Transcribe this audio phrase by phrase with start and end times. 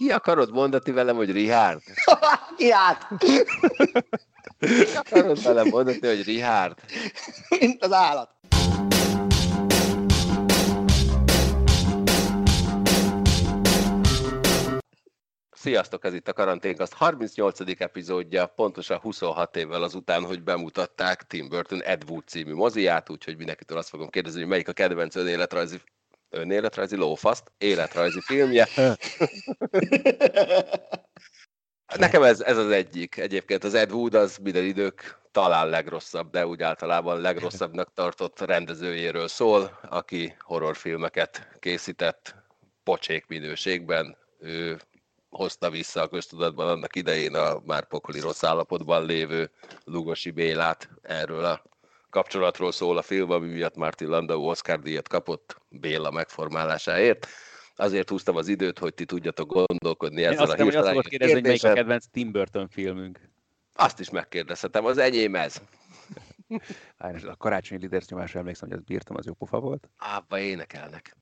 [0.00, 1.80] Ki akarod mondani velem, hogy Richard?
[2.56, 3.08] Ki át?
[3.18, 6.78] Ki akarod velem mondani, hogy Richard?
[7.60, 8.30] Mint az állat.
[15.50, 17.60] Sziasztok, ez itt a Karanténkaszt 38.
[17.80, 23.78] epizódja, pontosan 26 évvel azután, hogy bemutatták Tim Burton Ed Wood című moziát, úgyhogy mindenkitől
[23.78, 25.80] azt fogom kérdezni, hogy melyik a kedvenc önéletrajzi
[26.30, 28.68] önéletrajzi lófaszt, életrajzi filmje.
[31.96, 33.16] Nekem ez, ez az egyik.
[33.16, 39.28] Egyébként az Ed Wood az minden idők talán legrosszabb, de úgy általában legrosszabbnak tartott rendezőjéről
[39.28, 42.34] szól, aki horrorfilmeket készített
[42.82, 44.16] pocsék minőségben.
[44.38, 44.80] Ő
[45.30, 49.50] hozta vissza a köztudatban annak idején a már pokoli rossz állapotban lévő
[49.84, 51.62] Lugosi Bélát erről a
[52.10, 57.26] kapcsolatról szól a film, ami miatt Martin Landau Oscar díjat kapott Béla megformálásáért.
[57.76, 61.08] Azért húztam az időt, hogy ti tudjatok gondolkodni ezzel Én azt a azt hirtelen fogod
[61.08, 61.74] kérdezni, hogy melyik a kérdésen.
[61.74, 63.20] kedvenc Tim Burton filmünk.
[63.74, 65.60] Azt is megkérdezhetem, az enyém ez.
[66.98, 69.88] A karácsonyi liders nyomásra emlékszem, hogy azt bírtam, az jó pofa volt.
[69.96, 71.16] Ábba énekelnek.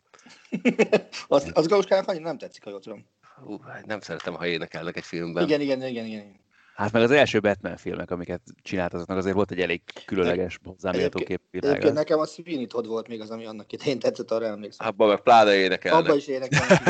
[1.29, 3.07] Az, az Gauskának annyira nem tetszik, ha jól tudom.
[3.45, 5.45] Hú, hát nem szeretem, ha énekelnek egy filmben.
[5.45, 6.41] Igen, igen, igen, igen.
[6.79, 11.19] Hát meg az első Batman filmek, amiket csinált, azoknak azért volt egy elég különleges, hozzáméltó
[11.25, 11.69] képvilága.
[11.73, 14.87] Egyébként nekem a Sweeney Todd volt még az, ami annak idején tetszett, arra emlékszem.
[14.87, 16.05] Abban meg pláne énekelnek.
[16.05, 16.81] Abba is énekelnek.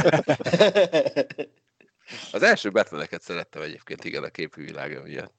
[2.33, 5.35] Az első Batmaneket szerettem egyébként, igen, a képvilága miatt.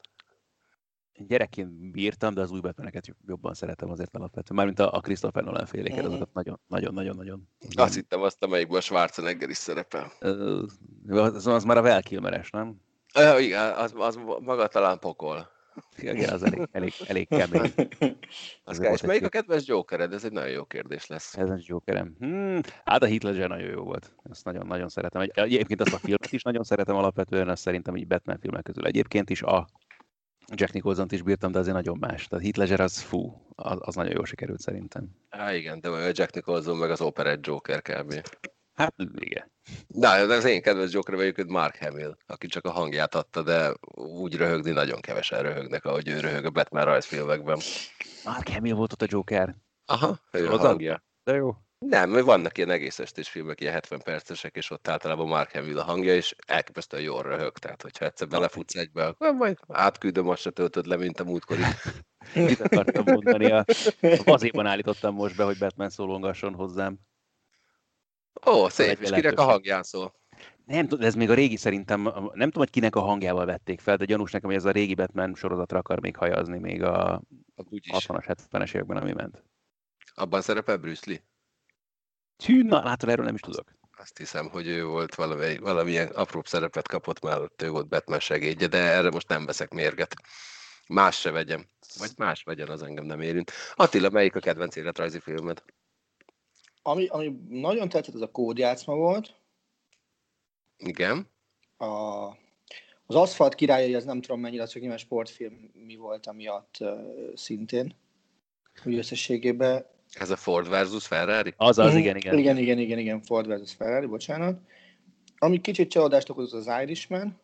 [1.12, 4.56] Én Gyerekként bírtam, de az új Batmaneket jobban szeretem azért alapvetően.
[4.56, 6.08] Mármint a, a Christopher Nolan féléket, Mhm.
[6.08, 7.48] azokat nagyon, nagyon, nagyon, nagyon.
[7.76, 10.12] Azt hittem azt, amelyikben a Schwarzenegger is szerepel.
[11.08, 12.88] Az, az már a Val Kilmeres, nem?
[13.16, 15.50] Ö, igen, az, az maga talán pokol.
[15.98, 17.74] Igen, az elég, elég, elég kemény.
[18.64, 20.14] Az És melyik a kedves Jokered?
[20.14, 21.38] Ez egy nagyon jó kérdés lesz.
[21.38, 22.16] Ez egy Jokerem.
[22.20, 24.12] Hmm, hát a Heath Ledger nagyon jó volt.
[24.32, 25.22] Ezt nagyon, nagyon szeretem.
[25.22, 28.86] Egy- Egyébként azt a filmet is nagyon szeretem alapvetően, azt szerintem így Batman filmek közül
[28.86, 29.68] egyébként is a
[30.54, 32.28] Jack nicholson is bírtam, de azért nagyon más.
[32.28, 35.10] Tehát Heath Ledger az fú, az, az nagyon jól sikerült szerintem.
[35.30, 38.14] Á, igen, de a Jack Nicholson meg az Operett Joker kb.
[38.80, 39.52] Hát igen.
[39.88, 43.74] Na, de az én kedves Joker vagyok, Mark Hamill, aki csak a hangját adta, de
[43.96, 47.60] úgy röhögni nagyon kevesen röhögnek, ahogy ő röhög a Batman rajzfilmekben.
[48.24, 49.56] Mark Hamill volt ott a Joker.
[49.86, 50.66] Aha, ő a Sorozat?
[50.66, 51.04] hangja.
[51.24, 51.56] De jó.
[51.86, 55.80] Nem, mert vannak ilyen egész estés filmek, ilyen 70 percesek, és ott általában Mark Hamill
[55.80, 57.58] a hangja, és elképesztően jól röhög.
[57.58, 61.62] Tehát, hogyha egyszer belefutsz egybe, akkor majd átküldöm, azt se töltöd le, mint a múltkori.
[62.34, 63.52] Mit akartam mondani?
[63.52, 63.66] A,
[64.02, 67.00] a vazéban állítottam most be, hogy Batman szólongasson hozzám.
[68.46, 70.18] Ó, szép, és kinek a hangján szól?
[70.66, 73.98] Nem tudom, ez még a régi szerintem, nem tudom, hogy kinek a hangjával vették fel,
[73.98, 77.64] de gyanús nekem, hogy ez a régi Batman sorozatra akar még hajazni még a A
[77.70, 78.06] úgyis.
[78.08, 79.44] 60-as, 70-es években, ami ment.
[80.14, 81.24] Abban szerepel Bruce Lee?
[82.46, 83.78] Hű, na látod, erről nem is tudok.
[83.98, 88.20] Azt hiszem, hogy ő volt valami, valamilyen apróbb szerepet kapott már, ott ő volt Batman
[88.20, 90.16] segédje, de erre most nem veszek mérget.
[90.88, 91.66] Más se vegyem.
[91.98, 93.52] Vagy más vegyen, az engem nem érint.
[93.76, 95.64] Attila, melyik a kedvenc életrajzi filmed?
[96.82, 99.36] Ami, ami nagyon tetszett, az a kódjátszma volt.
[100.78, 101.28] Igen.
[101.78, 101.86] A,
[103.06, 106.90] az Aszfalt királyai, az nem tudom mennyire, az csak nyilván sportfilm mi volt, amiatt uh,
[107.36, 107.96] szintén.
[108.86, 109.86] Úgy összességében.
[110.14, 111.54] Ez a Ford versus Ferrari?
[111.58, 111.98] Az az, Mhm.
[111.98, 112.38] igen, igen.
[112.38, 114.62] Igen, igen, igen, igen, Ford versus Ferrari, bocsánat.
[115.38, 117.40] Ami kicsit csalódást okozott az Irishman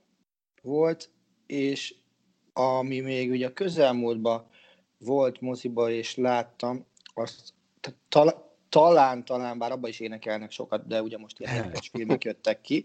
[0.62, 1.09] volt,
[1.46, 1.96] és
[2.53, 4.47] ami még ugye a közelmúltban
[4.97, 7.53] volt moziba, és láttam, azt
[8.09, 8.45] tal-
[8.75, 12.84] talán, talán, bár abban is énekelnek sokat, de ugye most ilyen énekes filmek jöttek ki,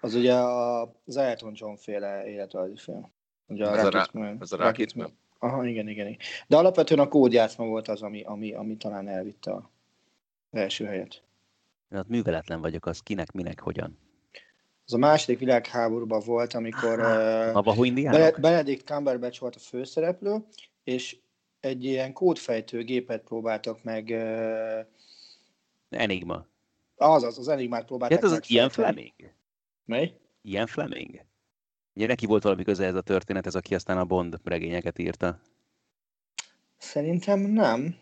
[0.00, 3.12] az ugye a, az Elton John féle életrajzi film.
[3.46, 4.36] Ugye Ez a Rocketman.
[4.40, 5.18] ez a Rocketman.
[5.38, 6.18] Aha, igen, igen, igen.
[6.46, 9.70] De alapvetően a kódjátszma volt az, ami, ami, ami talán elvitte a
[10.50, 11.22] első helyet.
[11.92, 13.98] Én ott műveletlen vagyok, az kinek, minek, hogyan.
[14.86, 20.46] Az a második világháborúban volt, amikor uh, Benedict Cumberbatch volt a főszereplő,
[20.84, 21.16] és
[21.60, 24.94] egy ilyen kódfejtő gépet próbáltak meg, uh,
[25.90, 26.46] Enigma.
[26.96, 28.68] azaz, az Enigmát próbálták Hát az, az ilyen.
[28.68, 29.12] Fleming?
[29.84, 30.18] Mely?
[30.42, 31.24] Ilyen Fleming?
[31.94, 35.40] Ugye neki volt valami köze ez a történet, ez aki aztán a Bond regényeket írta.
[36.76, 37.96] Szerintem nem.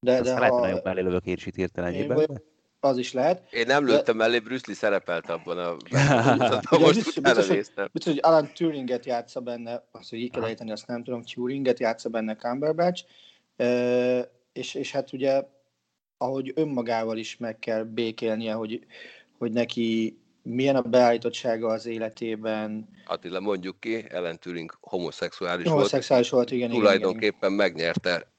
[0.00, 2.42] De, Azt de lehet, hogy ha nagyon belélövök én is itt vagy-
[2.80, 3.52] az is lehet.
[3.52, 5.76] Én nem De- lőttem mellé, Bruce Lee szerepelt abban a...
[6.78, 7.56] Most biztos- biztos, hogy-.
[7.92, 11.78] Biztos, hogy Alan Turinget játsza benne, azt, hogy így kell ejteni, azt nem tudom, Turinget
[11.78, 13.04] játsza benne Cumberbatch,
[14.52, 15.42] és, és hát ugye,
[16.22, 18.86] ahogy önmagával is meg kell békélnie, hogy,
[19.38, 25.76] hogy neki milyen a beállítottsága az életében, Attila, mondjuk ki, Ellen Turing homoszexuális volt.
[25.76, 28.32] homoszexuális volt, igen, igen, igen, Tulajdonképpen megnyerte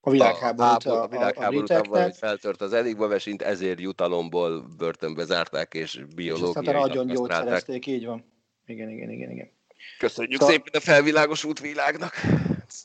[0.00, 5.24] A világháborút a, a, a, világháborút abban, hogy feltört az Enigma vesint, ezért jutalomból börtönbe
[5.24, 8.24] zárták, és biológiai És aztán a gyógyszerezték, így van.
[8.66, 9.50] Igen, igen, igen, igen.
[9.98, 12.14] Köszönjük szóval, szépen a felvilágosult világnak.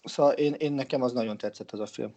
[0.03, 2.13] Szóval én, én nekem az nagyon tetszett az a film.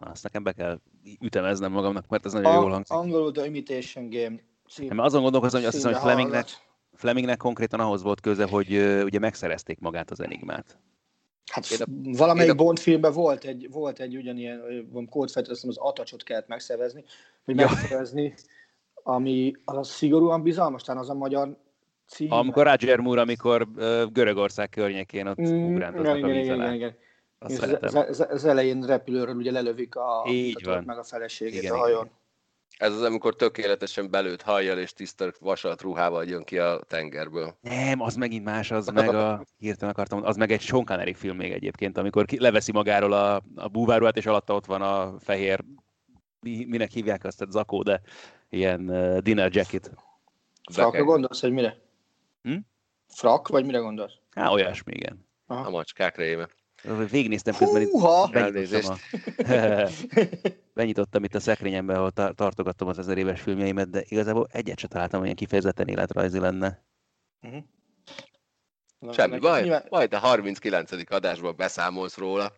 [0.00, 0.80] Na, azt nekem be kell
[1.20, 2.96] ütemeznem magamnak, mert ez nagyon a, jól hangzik.
[2.96, 4.36] Angolul The Imitation Game.
[4.68, 6.46] Cím, Mert azon gondolkozom, hogy azt hiszem, hogy Flemingnek,
[6.94, 10.78] Flemingnek konkrétan ahhoz volt köze, hogy uh, ugye megszerezték magát az Enigmát.
[11.50, 12.54] Hát a, valamelyik a...
[12.54, 14.60] Bond filmben volt egy, volt egy ugyanilyen
[15.10, 17.04] kódfejtő, azt az Atacsot kellett megszervezni,
[17.44, 17.54] ja.
[17.54, 18.34] megszervezni,
[18.94, 21.56] ami az szigorúan bizalmas, talán az a magyar
[22.06, 22.32] cím.
[22.32, 26.64] Amikor Roger Moore, amikor uh, Görögország környékén ott mm, ugrándozott a víz alá.
[26.64, 26.96] Igen, igen,
[27.46, 27.78] igen.
[27.82, 30.82] Az, az, elején repülőről ugye lelövik a, Így van.
[30.84, 32.04] meg a feleségét igen, a hajón.
[32.04, 32.16] Igen.
[32.78, 37.56] Ez az, amikor tökéletesen belőtt hajjal és tiszta vasalt ruhával jön ki a tengerből.
[37.60, 41.36] Nem, az megint más, az meg a, hirtelen akartam, az meg egy Sean Connery film
[41.36, 45.64] még egyébként, amikor ki, leveszi magáról a, a búváruhát, és alatta ott van a fehér,
[46.40, 48.00] mi, minek hívják azt, a zakó, de
[48.48, 49.90] ilyen uh, dinner jacket.
[50.72, 51.76] Frakra gondolsz, hogy mire?
[52.42, 52.56] Hm?
[53.08, 54.14] Frak, vagy mire gondolsz?
[54.30, 55.26] Há, olyasmi, igen.
[55.46, 55.66] Aha.
[55.66, 56.48] A macskákra éve.
[56.82, 57.90] Végignéztem közben itt.
[58.32, 59.88] Benyitottam, a,
[60.74, 65.20] benyitottam itt a szekrényembe, ahol tartogattam az ezer éves filmjeimet, de igazából egyet sem találtam,
[65.20, 66.84] olyan kifejezetten életrajzi lenne.
[67.42, 67.62] Uh-huh.
[68.98, 69.86] Na, Semmi baj, nyilván...
[69.88, 70.90] majd a 39.
[71.10, 72.52] adásban beszámolsz róla.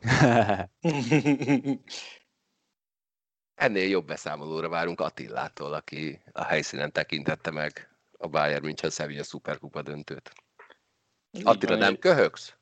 [3.54, 7.88] Ennél jobb beszámolóra várunk Attillától, aki a helyszínen tekintette meg
[8.18, 10.32] a Bayern München Sevilla Superkupa döntőt.
[11.42, 12.54] Attila, nem köhögsz?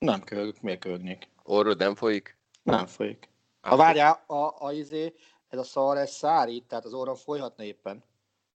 [0.00, 1.28] Nem köhögök, miért köhögnék?
[1.42, 2.36] Orrod nem folyik?
[2.62, 3.28] Nem folyik.
[3.60, 5.14] Ha várjál, a, a, a, izé,
[5.48, 8.02] ez a szar, ez szárít, tehát az orron folyhatna éppen.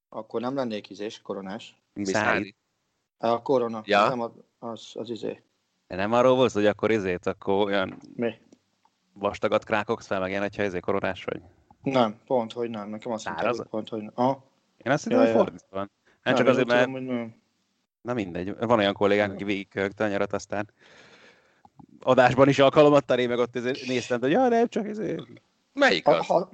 [0.09, 1.75] Akkor nem lennék izés, koronás.
[1.94, 2.56] Mi szárít?
[3.18, 4.07] A korona, ja.
[4.07, 5.44] nem az, az, az izé.
[5.88, 8.33] De nem arról volt, hogy akkor izét, akkor olyan Mi?
[9.13, 11.42] vastagat krákogsz fel, meg ilyen, hogyha izé koronás vagy?
[11.81, 12.89] Nem, pont, hogy nem.
[12.89, 14.38] Nekem azt mondta, hogy pont, hogy ah.
[14.77, 15.92] Én azt hittem, ja, hogy fordítva van.
[16.03, 16.86] Nem, nem csak azért, mert...
[16.86, 17.36] Tudom, hogy nem.
[18.01, 18.57] Na mindegy.
[18.57, 20.69] Van olyan kollégánk, aki végigköhögte a nyarat, aztán
[22.06, 23.54] adásban is alkalomatta én meg ott
[23.88, 25.00] néztem, hogy ja, nem, csak ez...
[25.74, 26.25] Melyik az?
[26.25, 26.50] Ha,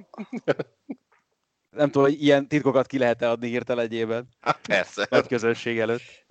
[1.70, 4.28] Nem tudom, hogy ilyen titkokat ki lehet-e adni hirtelenjében.
[4.40, 5.06] Hát persze.
[5.10, 6.24] Nagy közönség előtt.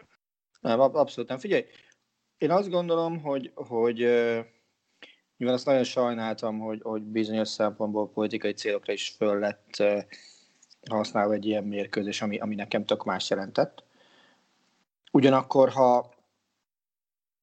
[0.59, 1.39] Nem, abszolút nem.
[1.39, 1.65] Figyelj,
[2.37, 3.97] én azt gondolom, hogy, hogy
[5.37, 9.83] nyilván azt nagyon sajnáltam, hogy, hogy bizonyos szempontból politikai célokra is föl lett
[10.89, 13.83] használva egy ilyen mérkőzés, ami, ami nekem tök más jelentett.
[15.11, 16.13] Ugyanakkor, ha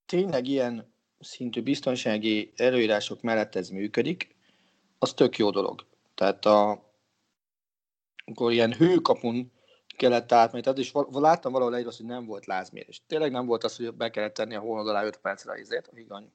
[0.06, 4.36] tényleg ilyen szintű biztonsági előírások mellett ez működik,
[4.98, 5.86] az tök jó dolog.
[6.14, 6.86] Tehát a,
[8.24, 9.52] akkor ilyen hőkapun
[9.96, 13.02] kellett átmenni, tehát is láttam valahol egy hogy nem volt lázmérés.
[13.06, 15.96] Tényleg nem volt az, hogy be kellett tenni a hónod alá 5 percre izét, a
[15.96, 16.32] higany.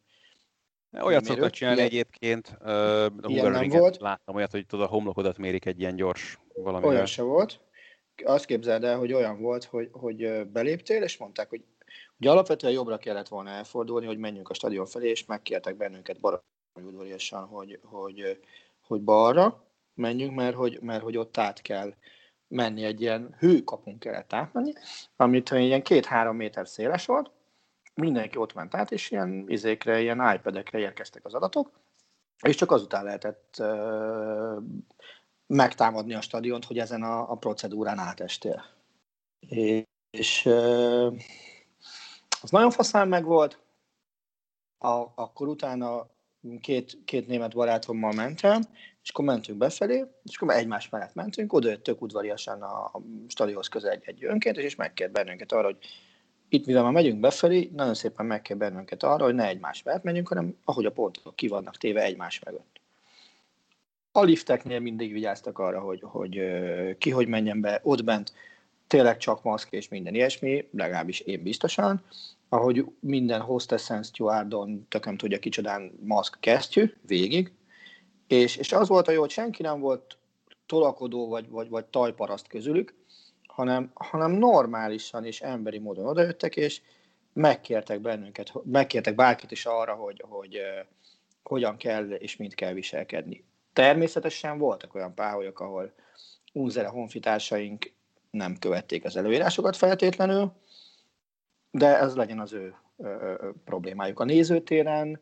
[1.01, 3.97] Olyat szoktak csinálni ilyen, egyébként, uh, ilyen nem volt.
[3.99, 6.85] láttam olyat, hogy tudod, a homlokodat mérik egy ilyen gyors valami.
[6.85, 7.59] Olyan se volt.
[8.23, 11.63] Azt képzeld el, hogy olyan volt, hogy, hogy beléptél, és mondták, hogy
[12.23, 16.41] Ugye alapvetően jobbra kellett volna elfordulni, hogy menjünk a stadion felé, és megkértek bennünket baromi
[16.81, 18.39] udvariasan, hogy, hogy,
[18.81, 21.93] hogy balra menjünk, mert hogy, mert hogy ott át kell
[22.47, 24.73] menni, egy ilyen hőkapunk kellett átmenni,
[25.15, 27.31] amit ilyen két-három méter széles volt,
[27.93, 31.71] mindenki ott ment át, és ilyen izékre, ilyen iPad-ekre érkeztek az adatok,
[32.41, 34.63] és csak azután lehetett uh,
[35.47, 38.65] megtámadni a stadiont, hogy ezen a, a procedúrán átestél.
[39.39, 41.15] És, és uh,
[42.43, 43.59] az nagyon faszán meg volt,
[44.77, 46.07] a, akkor utána
[46.61, 48.61] két, két német barátommal mentem,
[49.03, 53.01] és akkor mentünk befelé, és akkor egymás mellett mentünk, oda jött tök udvariasan a, a
[53.27, 55.77] stadionhoz közel egy, egy önként, és megkért bennünket arra, hogy
[56.49, 60.27] itt, mivel már megyünk befelé, nagyon szépen megkér bennünket arra, hogy ne egymás mellett menjünk,
[60.27, 62.81] hanem ahogy a pontok ki vannak téve egymás mögött.
[64.11, 66.41] A lifteknél mindig vigyáztak arra, hogy, hogy
[66.97, 68.33] ki hogy menjen be, ott bent
[68.93, 72.03] tényleg csak maszk és minden ilyesmi, legalábbis én biztosan,
[72.49, 77.51] ahogy minden hostessen stewardon, tököm tudja kicsodán maszk kesztyű, végig,
[78.27, 80.17] és, és az volt a jó, hogy senki nem volt
[80.65, 82.93] tolakodó vagy, vagy, vagy tajparaszt közülük,
[83.47, 86.81] hanem, hanem normálisan és emberi módon odajöttek, és
[87.33, 90.85] megkértek bennünket, megkértek bárkit is arra, hogy, hogy uh,
[91.43, 93.43] hogyan kell és mit kell viselkedni.
[93.73, 95.93] Természetesen voltak olyan páholyok, ahol
[96.51, 97.91] unzere honfitársaink
[98.37, 100.51] nem követték az előírásokat feltétlenül,
[101.71, 104.19] de ez legyen az ő ö, problémájuk.
[104.19, 105.19] A nézőtéren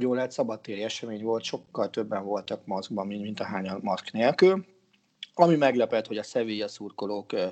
[0.00, 4.64] jó lehet szabadtéri esemény volt, sokkal többen voltak maszkban, mint, mint a hányan maszk nélkül.
[5.34, 7.46] Ami meglepett, hogy a Sevilla szurkolók ö,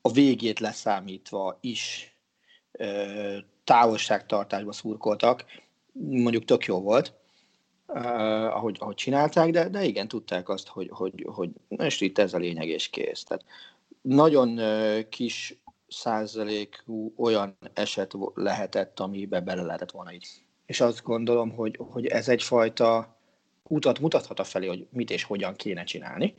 [0.00, 2.14] a végét leszámítva is
[2.72, 5.44] ö, távolságtartásba szurkoltak,
[5.92, 7.12] mondjuk tök jó volt.
[7.86, 12.34] uh, ahogy, ahogy csinálták, de, de igen, tudták azt, hogy, hogy, hogy most itt ez
[12.34, 13.24] a lényeg és kész.
[13.24, 13.44] Tehát
[14.08, 14.60] nagyon
[15.08, 20.26] kis százalékú olyan eset lehetett, amibe bele lehetett volna így.
[20.66, 23.18] És azt gondolom, hogy, hogy ez egyfajta
[23.62, 26.34] utat mutathat a felé, hogy mit és hogyan kéne csinálni,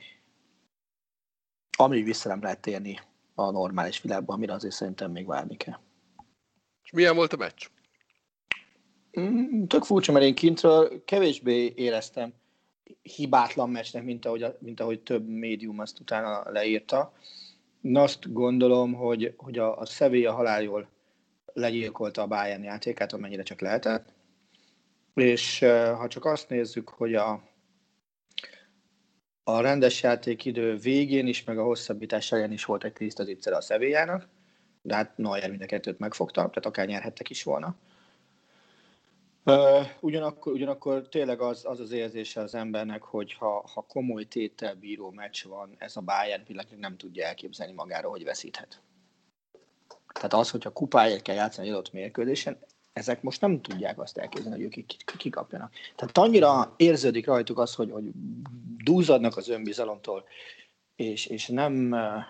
[1.77, 2.99] ami vissza nem lehet térni
[3.33, 5.79] a normális világban, amire azért szerintem még várni kell.
[6.83, 7.67] És milyen volt a meccs?
[9.19, 12.33] Mm, tök furcsa, mert én kintről kevésbé éreztem
[13.01, 17.13] hibátlan meccsnek, mint ahogy, mint ahogy több médium azt utána leírta.
[17.85, 20.87] Én azt gondolom, hogy, hogy a, a Sevilla haláljól
[21.53, 24.13] legyilkolta a Bayern játékát, amennyire csak lehetett.
[25.13, 25.59] És
[25.97, 27.43] ha csak azt nézzük, hogy a,
[29.43, 34.27] a rendes játékidő végén is, meg a hosszabbítás elején is volt egy tiszta a Sevillának,
[34.81, 37.75] de hát Neuer mind a kettőt megfogta, tehát akár nyerhettek is volna.
[39.99, 45.11] Ugyanakkor, ugyanakkor tényleg az, az az érzése az embernek, hogy ha, ha komoly tétel bíró
[45.11, 48.81] meccs van, ez a Bayern pillanatnyilag nem tudja elképzelni magára, hogy veszíthet.
[50.13, 52.57] Tehát az, hogyha kupáért kell játszani egy adott mérkőzésen,
[52.93, 54.85] ezek most nem tudják azt elképzelni, hogy ők
[55.17, 55.73] kikapjanak.
[55.95, 58.03] Tehát annyira érződik rajtuk az, hogy, hogy
[58.83, 60.23] dúzadnak az önbizalomtól,
[60.95, 62.23] és, és nem uh,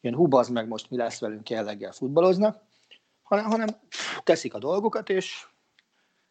[0.00, 2.62] ilyen hubazd meg most mi lesz velünk jelleggel futballoznak,
[3.22, 3.68] hanem, hanem
[4.22, 5.46] teszik a dolgokat, és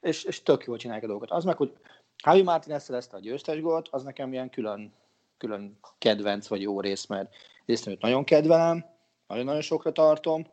[0.02, 1.38] és, és tök jól csinálják a dolgokat.
[1.38, 1.78] Az meg, hogy
[2.24, 4.94] Javi Martinez szerezte a győztes gólt, az nekem ilyen külön,
[5.38, 8.86] külön kedvenc vagy jó rész, mert részt őt nagyon kedvelem,
[9.28, 10.48] nagyon-nagyon sokra tartom,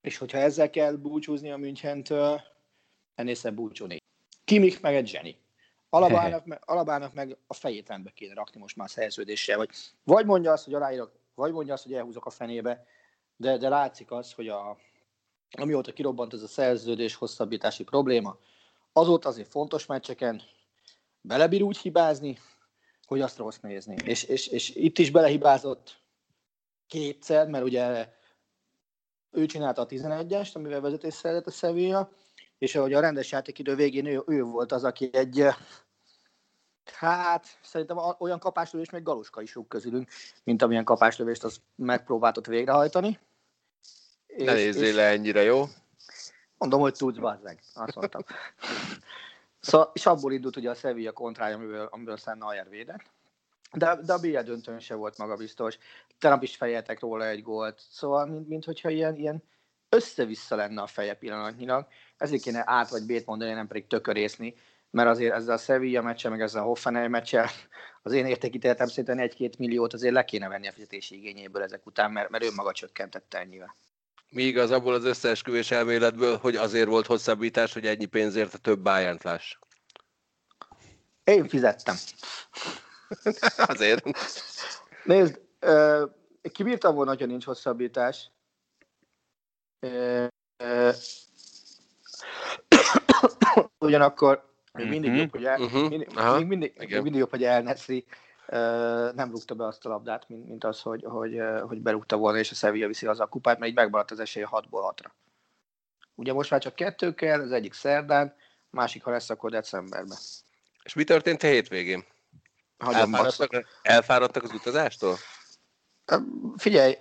[0.00, 2.40] és hogyha ezzel kell búcsúzni a Münchentől,
[3.14, 3.96] ennél szebb búcsúni.
[4.44, 5.38] Kimik meg egy zseni.
[5.88, 9.70] Alabának, meg, Alabának meg a fejét rendbe kéne rakni most már szerződéssel, vagy,
[10.04, 12.86] vagy mondja azt, hogy aláírok, vagy mondja azt, hogy elhúzok a fenébe,
[13.36, 14.78] de, de látszik az, hogy a,
[15.50, 18.38] amióta kirobbant ez a szerződés hosszabbítási probléma,
[18.92, 20.42] azóta azért fontos meccseken
[21.20, 22.38] belebír úgy hibázni,
[23.06, 23.96] hogy azt rossz nézni.
[24.04, 26.02] És, és, és itt is belehibázott
[26.86, 28.08] kétszer, mert ugye
[29.30, 32.10] ő csinálta a 11-est, amivel vezetés szerzett a Sevilla,
[32.58, 35.44] és ahogy a rendes játékidő végén ő, ő volt az, aki egy
[36.92, 40.08] Hát, szerintem olyan kapáslövés még Galuska is rúg közülünk,
[40.44, 43.18] mint amilyen kapáslövést az megpróbáltott végrehajtani.
[44.36, 45.64] Ne nézzél le ennyire, jó?
[46.58, 47.60] Mondom, hogy tudsz, bazzeg.
[47.74, 48.24] Azt mondtam.
[49.60, 53.02] szóval, és abból indult ugye a Sevilla kontrája, amiből, amiből aztán Neuer védett.
[53.72, 55.78] De, de a BL döntőn se volt magabiztos.
[56.18, 57.82] Tegnap is fejeltek róla egy gólt.
[57.90, 59.42] Szóval, mint, mint hogyha ilyen, ilyen
[59.88, 61.86] össze-vissza lenne a feje pillanatnyilag.
[62.16, 64.54] Ezért kéne át vagy bét mondani, nem pedig tökörészni,
[64.90, 67.50] mert azért ezzel a Sevilla meccse, meg ezzel a Hoffenheim meccse,
[68.02, 72.12] az én értékítéletem szerintem egy-két milliót azért le kéne venni a fizetési igényéből ezek után,
[72.12, 73.74] mert, mert ő maga csökkentette ennyivel.
[74.30, 78.78] Mi igaz abból az összeesküvés elméletből, hogy azért volt hosszabbítás, hogy ennyi pénzért a több
[78.78, 79.56] bayern láss?
[81.24, 81.96] Én fizettem.
[83.56, 84.04] azért.
[85.04, 85.40] Nézd,
[86.52, 88.30] kibírtam volna, hogyha nincs hosszabbítás.
[93.78, 97.62] Ugyanakkor még mindig uh-huh, jobb, hogy el, uh-huh, mindig, mindig, mindig, mindig jobb, hogy El
[97.62, 98.06] Nesri
[99.14, 102.50] nem rúgta be azt a labdát, mint, mint az, hogy, hogy, hogy berúgta volna, és
[102.50, 105.10] a Sevilla viszi az a kupát, mert így megmaradt az esély 6-ból 6-ra.
[106.14, 108.34] Ugye most már csak kettő kell, az egyik szerdán,
[108.70, 110.16] másik, ha lesz, akkor decemberben.
[110.82, 112.04] És mi történt a hétvégén?
[112.78, 115.16] Elfáradtak, elfáradtak az utazástól?
[116.56, 116.98] Figyelj,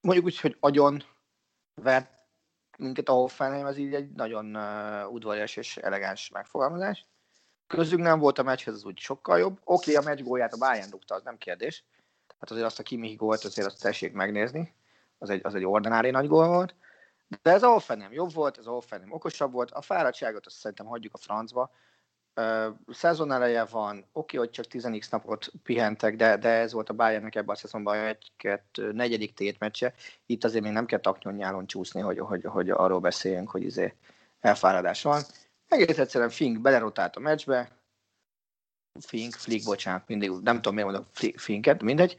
[0.00, 1.04] mondjuk úgy, hogy agyon
[1.74, 2.12] vert
[2.78, 4.56] minket a Hoffenheim, ez így egy nagyon
[5.06, 7.06] udvarias és elegáns megfogalmazás.
[7.70, 9.60] Közünk nem volt a meccshez, az úgy sokkal jobb.
[9.64, 11.84] Oké, okay, a meccs gólját a Bayern dugta, az nem kérdés.
[12.38, 14.74] Hát azért azt a Kimi gólt azért azt tessék megnézni.
[15.18, 16.74] Az egy, az egy ordinári nagy gól volt.
[17.42, 19.70] De ez a nem jobb volt, ez a nem okosabb volt.
[19.70, 21.70] A fáradtságot azt szerintem hagyjuk a francba.
[22.88, 26.94] Szezon eleje van, oké, okay, hogy csak 10 napot pihentek, de, de ez volt a
[26.94, 29.94] Bayernnek ebben a szezonban egy-kettő negyedik tétmeccse.
[30.26, 33.94] Itt azért még nem kell taknyon csúszni, hogy, hogy, hogy arról beszéljünk, hogy izé
[34.40, 35.22] elfáradás van.
[35.70, 37.80] Egész egyszerűen Fink belerotált a meccsbe,
[39.00, 42.16] Fink, Flick, bocsánat, mindig, nem tudom miért mondom Finket, mindegy.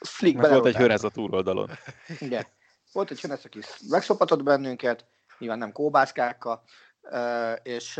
[0.00, 0.62] Flick belerotált.
[0.62, 1.70] Volt egy hörez a túloldalon.
[2.18, 2.46] Igen.
[2.92, 3.58] Volt egy hörez, aki
[3.88, 5.06] megszopatott bennünket,
[5.38, 6.62] nyilván nem kóbászkákkal,
[7.62, 7.96] és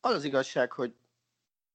[0.00, 0.94] az az igazság, hogy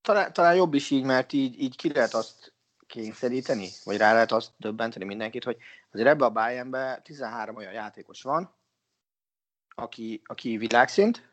[0.02, 2.54] talán, talán jobb is így, mert így, így ki lehet azt
[2.88, 5.58] kényszeríteni, vagy rá lehet azt döbbenteni mindenkit, hogy
[5.92, 8.55] azért ebbe a Bayernbe 13 olyan játékos van,
[9.75, 11.29] aki, aki világszint,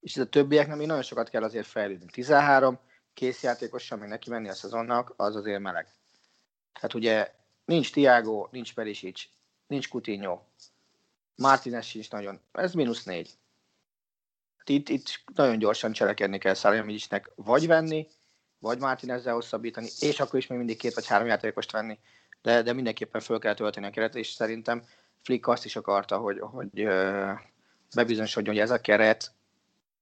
[0.00, 2.06] és ez a többieknek még nagyon sokat kell azért fejlődni.
[2.10, 2.78] 13
[3.14, 5.94] készjátékossal még neki menni a szezonnak, az azért meleg.
[6.72, 7.32] Tehát ugye
[7.64, 9.28] nincs Tiago, nincs Perisic,
[9.66, 10.40] nincs Coutinho,
[11.34, 12.40] Martinez sincs nagyon.
[12.52, 13.30] Ez mínusz négy.
[14.64, 18.08] Itt, itt nagyon gyorsan cselekedni kell Szalamicsnek, vagy venni,
[18.58, 21.98] vagy Martin ezzel hosszabbítani, és akkor is még mindig két vagy három játékost venni,
[22.42, 24.84] de, de mindenképpen föl kell tölteni a keret, és szerintem
[25.22, 26.88] Flick azt is akarta, hogy, hogy
[27.94, 29.32] bebizonyosodjon, hogy ez a keret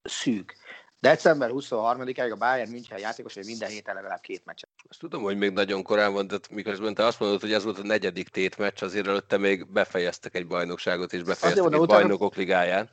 [0.02, 0.56] szűk.
[1.00, 4.68] December 23-áig a Bayern München játékos, hogy minden héten legalább két meccset.
[4.88, 7.78] Azt tudom, hogy még nagyon korán van, de miközben te azt mondod, hogy ez volt
[7.78, 11.86] a negyedik tétmeccs, azért előtte még befejeztek egy bajnokságot, és befejeztek egy utána...
[11.86, 12.90] bajnokok ligáján.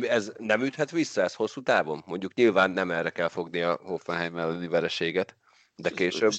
[0.00, 2.02] Ez nem üthet vissza, ez hosszú távon?
[2.06, 5.36] Mondjuk nyilván nem erre kell fogni a Hoffenheim elleni vereséget,
[5.76, 6.32] de később.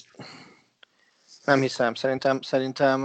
[1.44, 3.04] Nem hiszem, szerintem, szerintem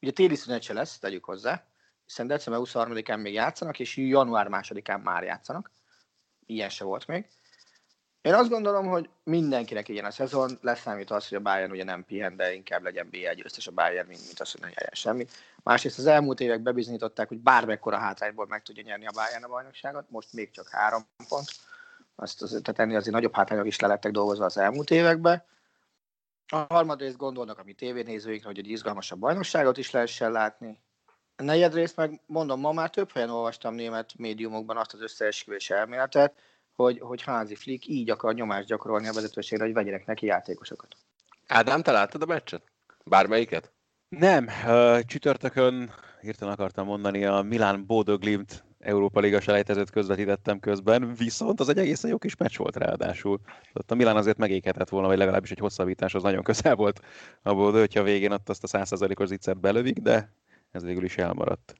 [0.00, 1.66] ugye téli szünet se lesz, tegyük hozzá,
[2.06, 5.70] hiszen december 23-án még játszanak, és január 2-án már játszanak.
[6.46, 7.26] Ilyen se volt még.
[8.26, 12.04] Én azt gondolom, hogy mindenkinek ilyen a szezon, leszámít az, hogy a Bayern ugye nem
[12.04, 15.26] pihen, de inkább legyen BL győztes a Bayern, mint, mint az, hogy ne nyerjen semmi.
[15.62, 20.10] Másrészt az elmúlt évek bebizonyították, hogy bármekkora hátrányból meg tudja nyerni a Bayern a bajnokságot,
[20.10, 21.48] most még csak három pont.
[22.14, 25.44] Azt az, tehát ennél azért nagyobb hátrányok is lelettek dolgozva az elmúlt években.
[26.46, 30.80] A harmadrészt gondolnak a mi tévénézőikre, hogy egy izgalmasabb bajnokságot is lehessen látni.
[31.36, 36.34] A negyedrészt meg mondom, ma már több helyen olvastam német médiumokban azt az összeesküvés elméletet,
[36.74, 40.96] hogy, hogy házi flick így akar nyomást gyakorolni a vezetőségre, hogy vegyenek neki játékosokat.
[41.46, 42.62] Ádám, te láttad a meccset?
[43.04, 43.72] Bármelyiket?
[44.08, 44.48] Nem,
[45.02, 51.68] csütörtökön hirtelen akartam mondani, a Milán Bodo Glimt Európa Liga selejtezőt közvetítettem közben, viszont az
[51.68, 53.40] egy egészen jó kis meccs volt ráadásul.
[53.72, 57.00] Ott a Milán azért megékhetett volna, vagy legalábbis egy hosszabbítás az nagyon közel volt
[57.42, 60.32] a Bodo, hogyha végén ott azt a százszerzalékos zicsert belövik, de
[60.76, 61.74] ez végül is elmaradt.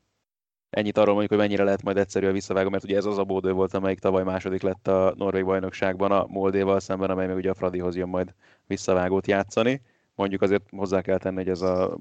[0.71, 3.25] Ennyit arról mondjuk, hogy mennyire lehet majd egyszerű a visszavágó, mert ugye ez az a
[3.25, 7.51] Bódő volt, amelyik tavaly második lett a Norvég bajnokságban a Moldéval szemben, amely meg ugye
[7.51, 8.35] a Fradihoz jön majd
[8.67, 9.83] visszavágót játszani.
[10.15, 11.99] Mondjuk azért hozzá kell tenni, hogy ez a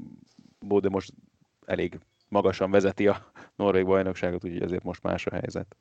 [0.59, 1.13] Bódő most
[1.65, 5.75] elég magasan vezeti a Norvég bajnokságot, úgyhogy azért most más a helyzet.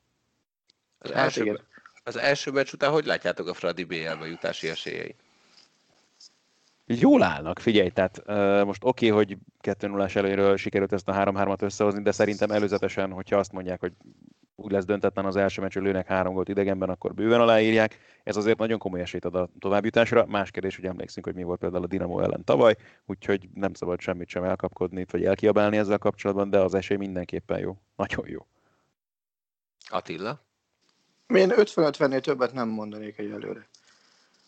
[0.97, 1.59] Az első,
[2.03, 5.23] az első meccs után hogy látjátok a Fradi BL-be jutási esélyeit?
[6.85, 11.13] Jól állnak, figyelj, tehát uh, most oké, okay, hogy 2 0 előről sikerült ezt a
[11.13, 13.93] 3-3-at összehozni, de szerintem előzetesen, hogyha azt mondják, hogy
[14.55, 17.99] úgy lesz döntetlen az első meccs, lőnek három gólt idegenben, akkor bőven aláírják.
[18.23, 20.25] Ez azért nagyon komoly esélyt ad a továbbjutásra.
[20.25, 23.99] Más kérdés, hogy emlékszünk, hogy mi volt például a Dinamo ellen tavaly, úgyhogy nem szabad
[23.99, 27.77] semmit sem elkapkodni, vagy elkiabálni ezzel kapcsolatban, de az esély mindenképpen jó.
[27.95, 28.47] Nagyon jó.
[29.89, 30.43] Attila?
[31.27, 33.67] Én 50-50-nél többet nem mondanék egyelőre.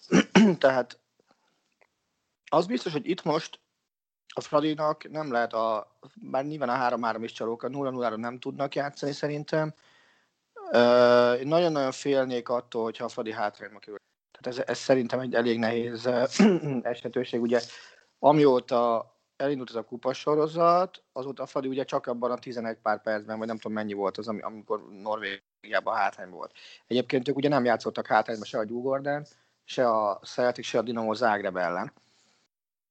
[0.59, 0.99] Tehát
[2.49, 3.59] az biztos, hogy itt most
[4.35, 8.75] a Fradinak nem lehet a, bár nyilván a 3-3 is csalók, a 0-0-ra nem tudnak
[8.75, 9.73] játszani szerintem.
[10.71, 13.97] Uh, én nagyon-nagyon félnék attól, hogyha a Fradi hátrányba kerül.
[14.31, 16.09] Tehát ez, ez szerintem egy elég nehéz
[16.81, 17.41] esetőség.
[17.41, 17.61] Ugye
[18.19, 23.37] amióta elindult ez a kupasorozat, azóta a Fradi ugye csak abban a 11 pár percben,
[23.37, 26.53] vagy nem tudom mennyi volt az, amikor Norvégiában hátrányban volt.
[26.87, 29.25] Egyébként ők ugye nem játszottak hátrányban se a Djurgården,
[29.63, 31.93] se a Celtic, se a Dinamo Zágreb ellen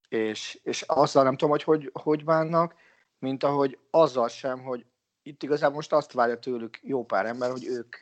[0.08, 2.74] és, és azzal nem tudom, hogy, hogy hogy bánnak,
[3.18, 4.86] mint ahogy azzal sem, hogy
[5.22, 7.96] itt igazából most azt várja tőlük jó pár ember, hogy ők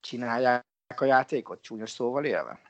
[0.00, 0.64] csinálják
[0.96, 2.60] a játékot, csúnyos szóval élve.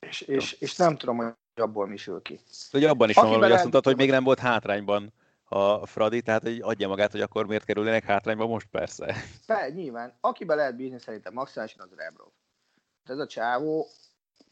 [0.00, 2.40] És, és, és nem tudom, hogy abból mi sül ki.
[2.70, 5.12] Hogy abban is van, hogy azt mondtad, hogy még nem volt hátrányban
[5.44, 9.16] a Fradi, tehát hogy adja magát, hogy akkor miért kerülnének hátrányba most persze.
[9.46, 10.16] Be, nyilván.
[10.20, 12.28] Akiben lehet bízni szerintem maximálisan az Rebrov.
[13.02, 13.86] Ez a csávó,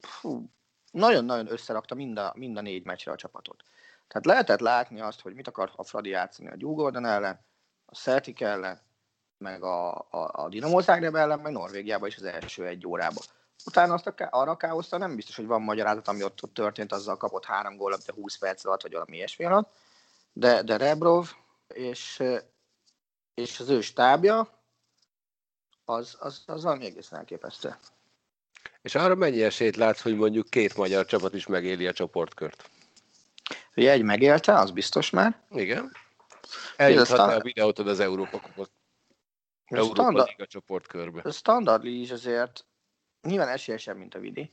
[0.01, 0.51] fú,
[0.91, 3.65] nagyon-nagyon összerakta mind a, mind a négy meccsre a csapatot.
[4.09, 7.45] Tehát lehetett látni azt, hogy mit akar a Fradi játszani a Gyúgordon ellen,
[7.87, 8.81] a Celtic ellen,
[9.39, 13.23] meg a, a, a Dinamo Zagreb ellen, meg Norvégiában is az első egy órában.
[13.65, 17.17] Utána azt a, arra káoszta nem biztos, hogy van magyarázat, ami ott, ott történt, azzal
[17.17, 19.73] kapott három gólat, de 20 perc alatt, vagy valami ilyesmi alatt.
[20.33, 21.29] De, de Rebrov
[21.69, 22.23] és,
[23.35, 24.49] és az ő stábja,
[25.85, 27.77] az, az, az valami egészen elképesztő.
[28.83, 32.71] És arra mennyi esélyt látsz, hogy mondjuk két magyar csapat is megéli a csoportkört?
[33.77, 35.41] Ugye egy megélte, az biztos már.
[35.51, 35.93] Igen.
[36.77, 38.71] Eljuthat a videótod az Európa Kupot.
[39.65, 41.21] Európa standard, Liga csoportkörbe.
[41.25, 42.65] A standard is azért
[43.23, 44.51] nyilván esélyesebb, mint a Vidi,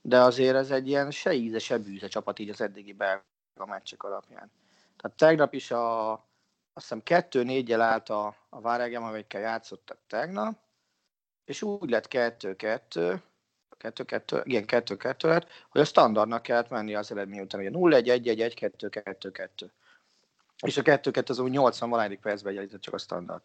[0.00, 4.02] de azért ez egy ilyen se íze, se bűze csapat így az eddigi belga meccsek
[4.02, 4.50] alapján.
[4.96, 6.20] Tehát tegnap is a, azt
[6.72, 10.58] hiszem kettő négyel állt a, a Váregem, amelyikkel játszottak tegnap,
[11.44, 13.22] és úgy lett kettő-kettő,
[13.78, 17.70] kettő, kettő, igen, kettő, kettő lett, hogy a standardnak kellett menni az eredmény után, ugye
[17.70, 19.72] 0 1 1 1 1 2 2 2
[20.66, 23.42] és a 2 2 az úgy 80 valányi percben egyenlített csak a standard.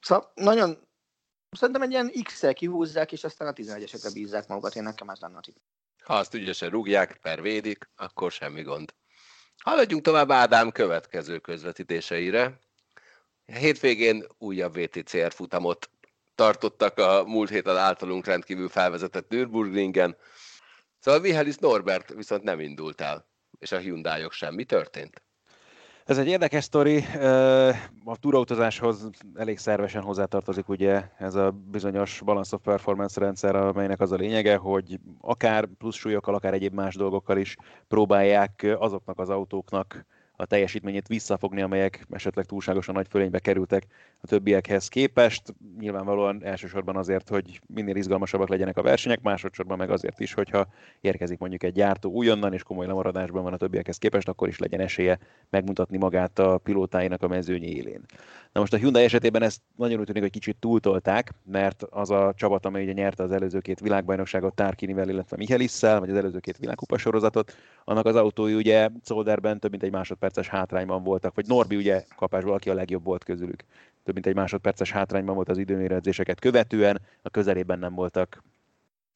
[0.00, 0.78] Szóval nagyon,
[1.50, 5.36] szerintem egy ilyen X-el kihúzzák, és aztán a 11-esekre bízzák magukat, én nekem ez lenne
[5.36, 5.56] a tipp.
[6.02, 8.94] Ha azt ügyesen rúgják, per védik, akkor semmi gond.
[9.58, 12.58] Haladjunk tovább Ádám következő közvetítéseire.
[13.46, 15.90] Hétvégén újabb VTCR futamot
[16.38, 20.16] tartottak a múlt héten általunk rendkívül felvezetett Nürburgringen.
[20.98, 24.54] Szóval Vihelis Norbert viszont nem indult el, és a hyundai -ok sem.
[24.54, 25.22] Mi történt?
[26.04, 27.04] Ez egy érdekes sztori.
[28.04, 34.12] A túrautazáshoz elég szervesen hozzátartozik ugye ez a bizonyos balance of performance rendszer, amelynek az
[34.12, 37.56] a lényege, hogy akár plusz súlyokkal, akár egyéb más dolgokkal is
[37.88, 40.06] próbálják azoknak az autóknak
[40.40, 43.86] a teljesítményét visszafogni, amelyek esetleg túlságosan nagy fölénybe kerültek
[44.20, 45.54] a többiekhez képest.
[45.78, 50.66] Nyilvánvalóan elsősorban azért, hogy minél izgalmasabbak legyenek a versenyek, másodszorban meg azért is, hogyha
[51.00, 54.80] érkezik mondjuk egy gyártó újonnan és komoly lemaradásban van a többiekhez képest, akkor is legyen
[54.80, 55.18] esélye
[55.50, 58.00] megmutatni magát a pilótáinak a mezőny élén.
[58.52, 62.32] Na most a Hyundai esetében ezt nagyon úgy tűnik, hogy kicsit túltolták, mert az a
[62.36, 66.56] csapat, amely ugye nyerte az előző két világbajnokságot Tárkinivel, illetve Michelisszel, vagy az előző két
[66.56, 67.56] világkupasorozatot,
[67.88, 72.52] annak az autói ugye Zolderben több mint egy másodperces hátrányban voltak, vagy Norbi ugye kapásból,
[72.52, 73.64] aki a legjobb volt közülük.
[74.04, 78.42] Több mint egy másodperces hátrányban volt az időmérődzéseket követően, a közelében nem voltak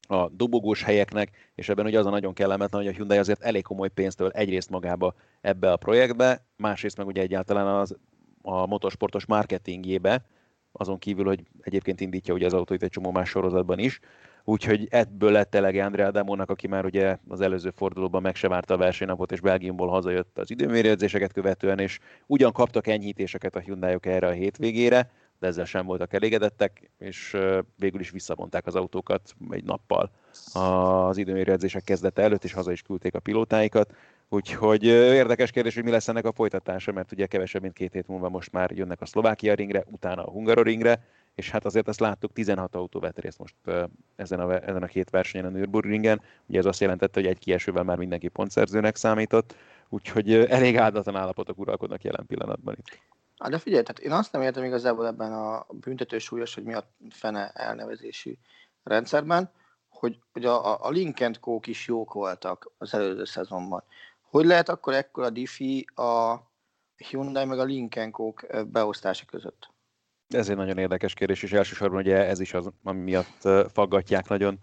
[0.09, 3.63] a dobogós helyeknek, és ebben ugye az a nagyon kellemetlen, hogy a Hyundai azért elég
[3.63, 7.97] komoly pénztől egyrészt magába ebbe a projektbe, másrészt meg ugye egyáltalán az
[8.43, 10.25] a motorsportos marketingjébe,
[10.73, 14.01] azon kívül, hogy egyébként indítja ugye az autóit egy csomó más sorozatban is.
[14.45, 18.75] Úgyhogy ebből lett elege Andrea Adamónak, aki már ugye az előző fordulóban meg se várta
[18.75, 24.27] a versenynapot, és Belgiumból hazajött az időmérődzéseket követően, és ugyan kaptak enyhítéseket a hyundai erre
[24.27, 27.37] a hétvégére, de ezzel sem voltak elégedettek, és
[27.77, 30.11] végül is visszavonták az autókat egy nappal
[30.53, 33.95] az időmérőedzések kezdete előtt, és haza is küldték a pilótáikat.
[34.29, 38.09] Úgyhogy érdekes kérdés, hogy mi lesz ennek a folytatása, mert ugye kevesebb, mint két hét
[38.09, 41.03] múlva most már jönnek a Szlovákia ringre, utána a Hungaroringre,
[41.35, 43.55] és hát azért azt láttuk, 16 autó vett részt most
[44.17, 46.23] ezen a, ezen a két versenyen a Nürburgringen.
[46.47, 49.55] Ugye ez azt jelentette, hogy egy kiesővel már mindenki pontszerzőnek számított,
[49.89, 52.99] úgyhogy elég áldatlan állapotok uralkodnak jelen pillanatban itt.
[53.39, 56.75] Hát de figyelj, tehát én azt nem értem igazából ebben a büntető súlyos, hogy mi
[56.75, 58.39] a fene elnevezési
[58.83, 59.51] rendszerben,
[59.89, 63.83] hogy, hogy a, a Lincoln Coke is jók voltak az előző szezonban.
[64.21, 66.37] Hogy lehet akkor ekkora diffi a
[66.97, 69.72] Hyundai meg a Lincoln Coke beosztása között?
[70.35, 74.59] Ez egy nagyon érdekes kérdés, és elsősorban ugye ez is az, ami miatt faggatják nagyon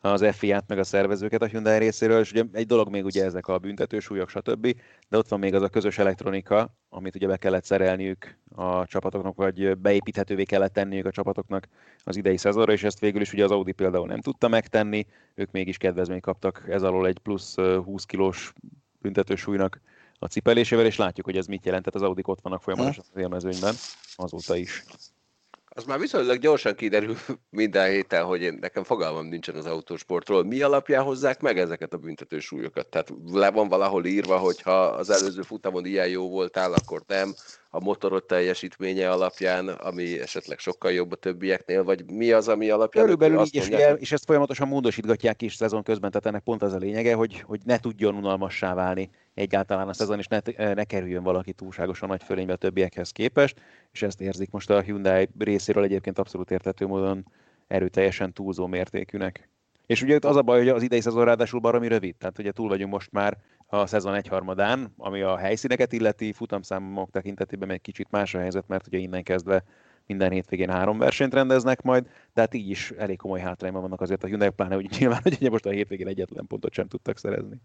[0.00, 3.46] az FIA-t, meg a szervezőket a Hyundai részéről, és ugye egy dolog még ugye ezek
[3.46, 4.76] a büntetősúlyok, stb.,
[5.08, 9.36] de ott van még az a közös elektronika, amit ugye be kellett szerelniük a csapatoknak,
[9.36, 11.68] vagy beépíthetővé kellett tenniük a csapatoknak
[12.04, 15.50] az idei szezonra, és ezt végül is ugye az Audi például nem tudta megtenni, ők
[15.50, 18.52] mégis kedvezményt kaptak ez alól egy plusz 20 kilós
[18.98, 19.80] büntetősúlynak
[20.22, 23.20] a cipelésével, és látjuk, hogy ez mit jelent, tehát az Audi ott vannak folyamatosan az
[23.20, 23.74] élmezőnyben,
[24.16, 24.84] azóta is.
[25.74, 27.16] Az már viszonylag gyorsan kiderül
[27.50, 30.44] minden héten, hogy én, nekem fogalmam nincsen az autósportról.
[30.44, 32.86] Mi alapján hozzák meg ezeket a büntető súlyokat?
[32.86, 37.34] Tehát le van valahol írva, hogy ha az előző futamon ilyen jó voltál, akkor nem
[37.74, 43.04] a motorod teljesítménye alapján, ami esetleg sokkal jobb a többieknél, vagy mi az, ami alapján?
[43.04, 46.72] Körülbelül így, és, ugye, és ezt folyamatosan módosítgatják is szezon közben, tehát ennek pont az
[46.72, 50.40] a lényege, hogy, hogy ne tudjon unalmassá válni egyáltalán a szezon, és ne,
[50.74, 53.60] ne kerüljön valaki túlságosan nagy fölénybe a többiekhez képest,
[53.92, 57.26] és ezt érzik most a Hyundai részéről egyébként abszolút értető módon
[57.66, 59.48] erőteljesen túlzó mértékűnek.
[59.86, 62.68] És ugye az a baj, hogy az idei szezon ráadásul baromi rövid, tehát ugye túl
[62.68, 63.38] vagyunk most már
[63.74, 68.86] a szezon egyharmadán, ami a helyszíneket illeti, futamszámok tekintetében egy kicsit más a helyzet, mert
[68.86, 69.64] ugye innen kezdve
[70.06, 74.24] minden hétvégén három versenyt rendeznek majd, de hát így is elég komoly hátrányban vannak azért
[74.24, 77.60] a Hyundai, pláne hogy nyilván, hogy most a hétvégén egyetlen pontot sem tudtak szerezni.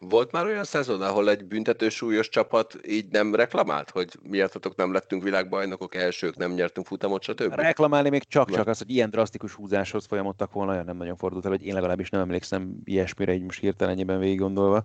[0.00, 4.92] Volt már olyan szezon, ahol egy büntető súlyos csapat így nem reklamált, hogy miattatok nem
[4.92, 7.54] lettünk világbajnokok, elsők, nem nyertünk futamot, stb.?
[7.54, 11.50] Reklamálni még csak-csak az, hogy ilyen drasztikus húzáshoz folyamodtak volna, olyan nem nagyon fordult el,
[11.50, 14.84] hogy én legalábbis nem emlékszem ilyesmire, így most hirtelenjében végig gondolva.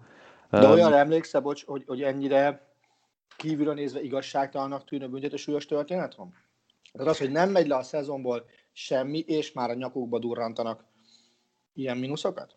[0.59, 2.73] De olyan emlékszel, bocs, hogy, hogy ennyire
[3.37, 6.33] kívülről nézve igazságtalannak tűnő büntető súlyos történet van?
[6.91, 10.85] Tehát az, hogy nem megy le a szezonból semmi, és már a nyakukba durrantanak
[11.73, 12.55] ilyen mínuszokat?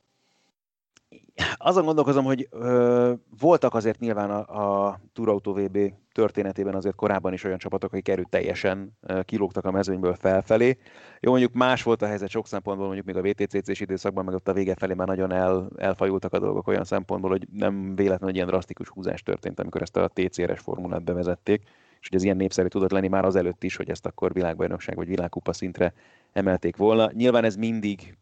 [1.56, 5.78] Azon gondolkozom, hogy ö, voltak azért nyilván a, a Tour Auto VB
[6.12, 10.76] történetében azért korábban is olyan csapatok, akik erőteljesen kilógtak a mezőnyből felfelé.
[11.20, 14.48] Jó, mondjuk más volt a helyzet sok szempontból, mondjuk még a VTCC-s időszakban, meg ott
[14.48, 18.34] a vége felé már nagyon el, elfajultak a dolgok olyan szempontból, hogy nem véletlenül, hogy
[18.34, 21.62] ilyen drasztikus húzás történt, amikor ezt a TCR-es formulát bevezették,
[22.00, 24.96] és hogy ez ilyen népszerű tudott lenni már az előtt is, hogy ezt akkor világbajnokság
[24.96, 25.92] vagy világkupa szintre
[26.32, 27.10] emelték volna.
[27.12, 28.16] Nyilván ez mindig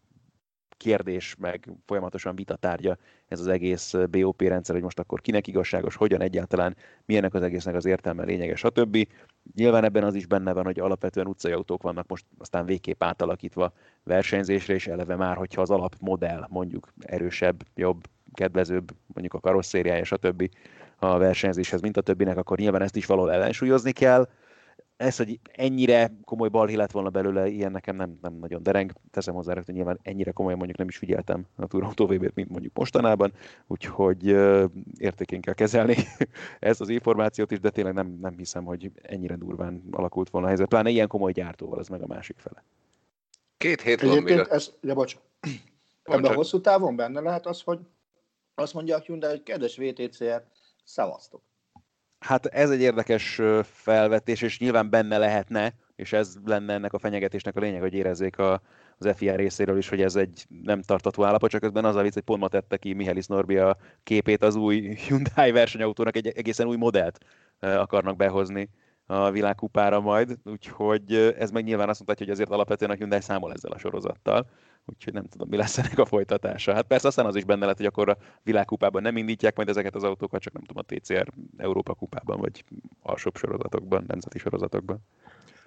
[0.77, 2.97] kérdés, meg folyamatosan vita tárgya
[3.29, 7.75] ez az egész BOP rendszer, hogy most akkor kinek igazságos, hogyan egyáltalán, milyenek az egésznek
[7.75, 9.09] az értelme, lényege, stb.
[9.55, 13.73] Nyilván ebben az is benne van, hogy alapvetően utcai autók vannak most aztán végképp átalakítva
[14.03, 20.51] versenyzésre, és eleve már, hogyha az alapmodell mondjuk erősebb, jobb, kedvezőbb, mondjuk a karosszériája, stb.
[20.97, 24.29] a versenyzéshez, mint a többinek, akkor nyilván ezt is valahol ellensúlyozni kell
[24.97, 28.93] ez, hogy ennyire komoly balhé lett volna belőle, ilyen nekem nem, nem nagyon dereng.
[29.11, 32.77] Teszem hozzá, hogy nyilván ennyire komolyan mondjuk nem is figyeltem a Toronto vb mint mondjuk
[32.77, 33.33] mostanában,
[33.67, 34.27] úgyhogy
[34.99, 35.97] értékén kell kezelni
[36.61, 40.49] ezt az információt is, de tényleg nem, nem hiszem, hogy ennyire durván alakult volna a
[40.49, 40.69] helyzet.
[40.69, 42.65] Pláne ilyen komoly gyártóval, ez meg a másik fele.
[43.57, 44.39] Két hét van még.
[44.39, 44.47] A...
[44.51, 45.17] Ez, ja, bocs.
[46.03, 47.79] Ebben a hosszú távon benne lehet az, hogy
[48.55, 50.45] azt mondja a Hyundai, hogy kedves VTCR,
[50.85, 51.43] szavaztok.
[52.25, 57.57] Hát ez egy érdekes felvetés, és nyilván benne lehetne, és ez lenne ennek a fenyegetésnek
[57.57, 58.61] a lényeg, hogy érezzék a,
[58.99, 62.13] az FIA részéről is, hogy ez egy nem tartató állapot, csak közben az a vicc,
[62.13, 66.67] hogy pont ma tette ki Mihály Norbi a képét az új Hyundai versenyautónak, egy egészen
[66.67, 67.19] új modellt
[67.61, 68.71] akarnak behozni
[69.07, 73.53] a világkupára majd, úgyhogy ez meg nyilván azt mutatja, hogy azért alapvetően a Hyundai számol
[73.53, 74.47] ezzel a sorozattal
[74.87, 76.75] úgyhogy nem tudom, mi lesz ennek a folytatása.
[76.75, 79.95] Hát persze aztán az is benne lett, hogy akkor a világkupában nem indítják majd ezeket
[79.95, 82.65] az autókat, csak nem tudom, a TCR Európa kupában, vagy
[83.03, 84.99] alsóbb sorozatokban, nemzeti sorozatokban.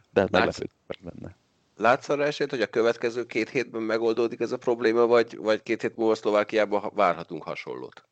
[0.10, 0.70] De hát meglepő
[1.04, 1.36] benne.
[1.78, 5.82] Látsz arra esélyt, hogy a következő két hétben megoldódik ez a probléma, vagy, vagy két
[5.82, 8.04] hét múlva Szlovákiában várhatunk hasonlót?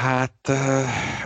[0.00, 0.50] Hát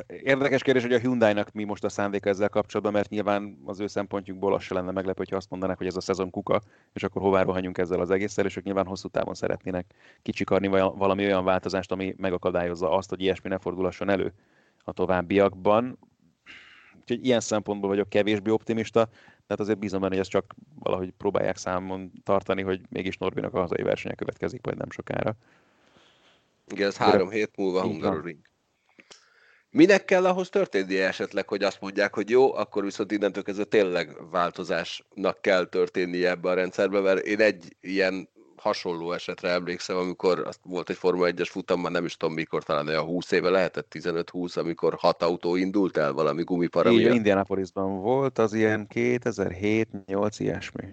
[0.06, 3.86] érdekes kérdés, hogy a Hyundai-nak mi most a szándéka ezzel kapcsolatban, mert nyilván az ő
[3.86, 6.60] szempontjukból az se lenne meglepő, hogyha azt mondanák, hogy ez a szezon kuka,
[6.92, 11.24] és akkor hová rohanjunk ezzel az egésszel, és ők nyilván hosszú távon szeretnének kicsikarni valami
[11.24, 14.32] olyan változást, ami megakadályozza azt, hogy ilyesmi ne fordulasson elő
[14.84, 15.98] a továbbiakban.
[17.00, 19.08] Úgyhogy ilyen szempontból vagyok kevésbé optimista,
[19.46, 23.60] tehát azért bízom benne, hogy ezt csak valahogy próbálják számon tartani, hogy mégis Norbinak a
[23.60, 25.34] hazai versenye következik majd nem sokára.
[26.66, 28.47] Igen, ez három hét múlva Hungaroring.
[29.78, 34.30] Minek kell ahhoz történnie esetleg, hogy azt mondják, hogy jó, akkor viszont innentől kezdve tényleg
[34.30, 40.60] változásnak kell történnie ebbe a rendszerbe, mert én egy ilyen hasonló esetre emlékszem, amikor azt
[40.62, 44.58] volt egy Forma 1-es futamban, nem is tudom mikor, talán olyan 20 éve lehetett, 15-20,
[44.58, 50.84] amikor hat autó indult el valami gumipara Igen, Indianapolisban volt, az ilyen 2007-8 ilyesmi.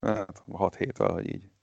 [0.00, 1.53] Hát 6 hét valahogy így.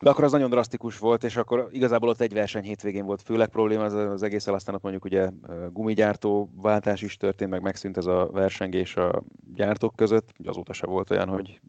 [0.00, 3.48] De akkor az nagyon drasztikus volt, és akkor igazából ott egy verseny hétvégén volt főleg
[3.48, 5.30] probléma az, az egészen, aztán ott mondjuk ugye
[5.72, 9.22] gumigyártó váltás is történt, meg megszűnt ez a versengés a
[9.54, 10.34] gyártók között.
[10.44, 11.60] Azóta se volt olyan, hogy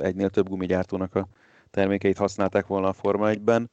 [0.00, 1.28] egynél több gumigyártónak a
[1.70, 3.70] termékeit használták volna a Forma 1-ben.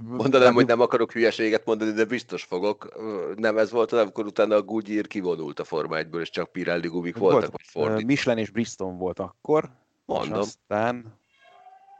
[0.00, 3.00] Mondanám, hogy nem akarok hülyeséget mondani, de biztos fogok.
[3.36, 7.16] Nem ez volt, amikor utána a Goodyear kivonult a Forma 1-ből, és csak Pirelli gumik
[7.16, 8.04] voltak, volt.
[8.04, 9.70] Michelin és Bristol volt akkor.
[10.04, 10.40] Mondom.
[10.40, 11.22] És aztán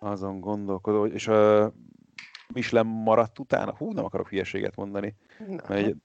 [0.04, 1.72] azon gondolkodó, és a
[2.52, 5.14] Michelin maradt utána, hú, nem akarok hülyeséget mondani.
[5.68, 5.96] Mert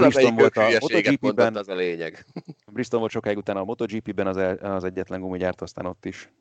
[0.00, 2.26] Bristol volt a MotoGP-ben, az a lényeg.
[2.72, 6.32] Bristol volt sokáig utána a MotoGP-ben az, az egyetlen gumigyárt, aztán ott is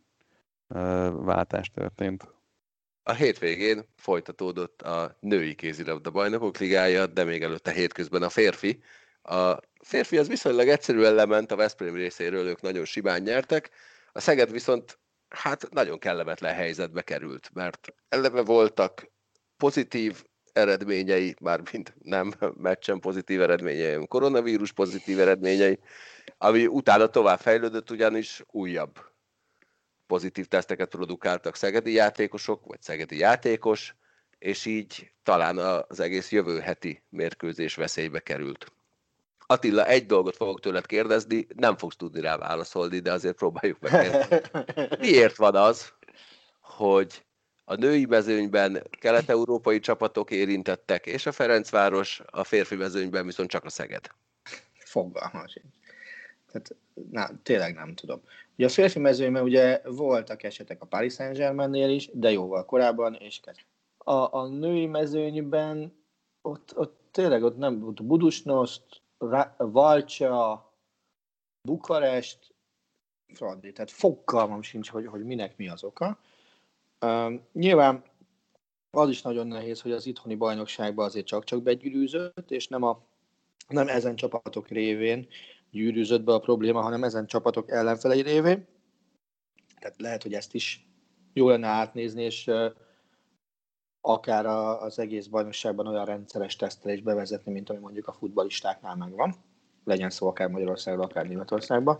[0.67, 0.77] uh,
[1.23, 2.27] váltás történt.
[3.03, 8.83] A hétvégén folytatódott a női kézilabda bajnokok ligája, de még előtte hétközben a férfi.
[9.21, 13.69] A férfi az viszonylag egyszerűen lement a Veszprém részéről, ők nagyon simán nyertek.
[14.11, 14.99] A Szeged viszont
[15.31, 19.11] hát nagyon kellemetlen helyzetbe került, mert eleve voltak
[19.57, 25.79] pozitív eredményei, már mint nem meccsen pozitív eredményei, koronavírus pozitív eredményei,
[26.37, 28.99] ami utána tovább fejlődött, ugyanis újabb
[30.07, 33.95] pozitív teszteket produkáltak szegedi játékosok, vagy szegedi játékos,
[34.37, 38.71] és így talán az egész jövő heti mérkőzés veszélybe került.
[39.51, 44.41] Attila, egy dolgot fogok tőled kérdezni, nem fogsz tudni rá válaszolni, de azért próbáljuk meg.
[44.99, 45.93] Miért van az,
[46.59, 47.25] hogy
[47.65, 53.69] a női mezőnyben kelet-európai csapatok érintettek, és a Ferencváros, a férfi mezőnyben viszont csak a
[53.69, 54.07] Szeged?
[54.73, 55.65] Fogalmam sincs.
[56.51, 56.75] Tehát,
[57.11, 58.21] na, tényleg nem tudom.
[58.55, 63.39] Ugye a férfi mezőnyben ugye voltak esetek a Paris Saint-Germainnél is, de jóval korábban, és
[63.97, 66.03] a, a női mezőnyben
[66.41, 69.01] ott, ott tényleg ott nem, ott Budusnost,
[69.57, 70.65] Valcsa,
[71.67, 72.55] Bukarest,
[73.33, 76.19] Fradi, tehát fogalmam sincs, hogy, hogy minek mi az oka.
[77.05, 78.03] Uh, nyilván
[78.91, 83.03] az is nagyon nehéz, hogy az itthoni bajnokságban azért csak-csak begyűrűzött, és nem, a,
[83.67, 85.27] nem ezen csapatok révén
[85.71, 88.67] gyűrűzött be a probléma, hanem ezen csapatok ellenfelei révén.
[89.79, 90.89] Tehát lehet, hogy ezt is
[91.33, 92.51] jó lenne átnézni, és
[94.01, 99.35] akár a, az egész bajnokságban olyan rendszeres tesztelést bevezetni, mint ami mondjuk a futbalistáknál megvan.
[99.83, 101.99] Legyen szó akár Magyarországról, akár Németországban.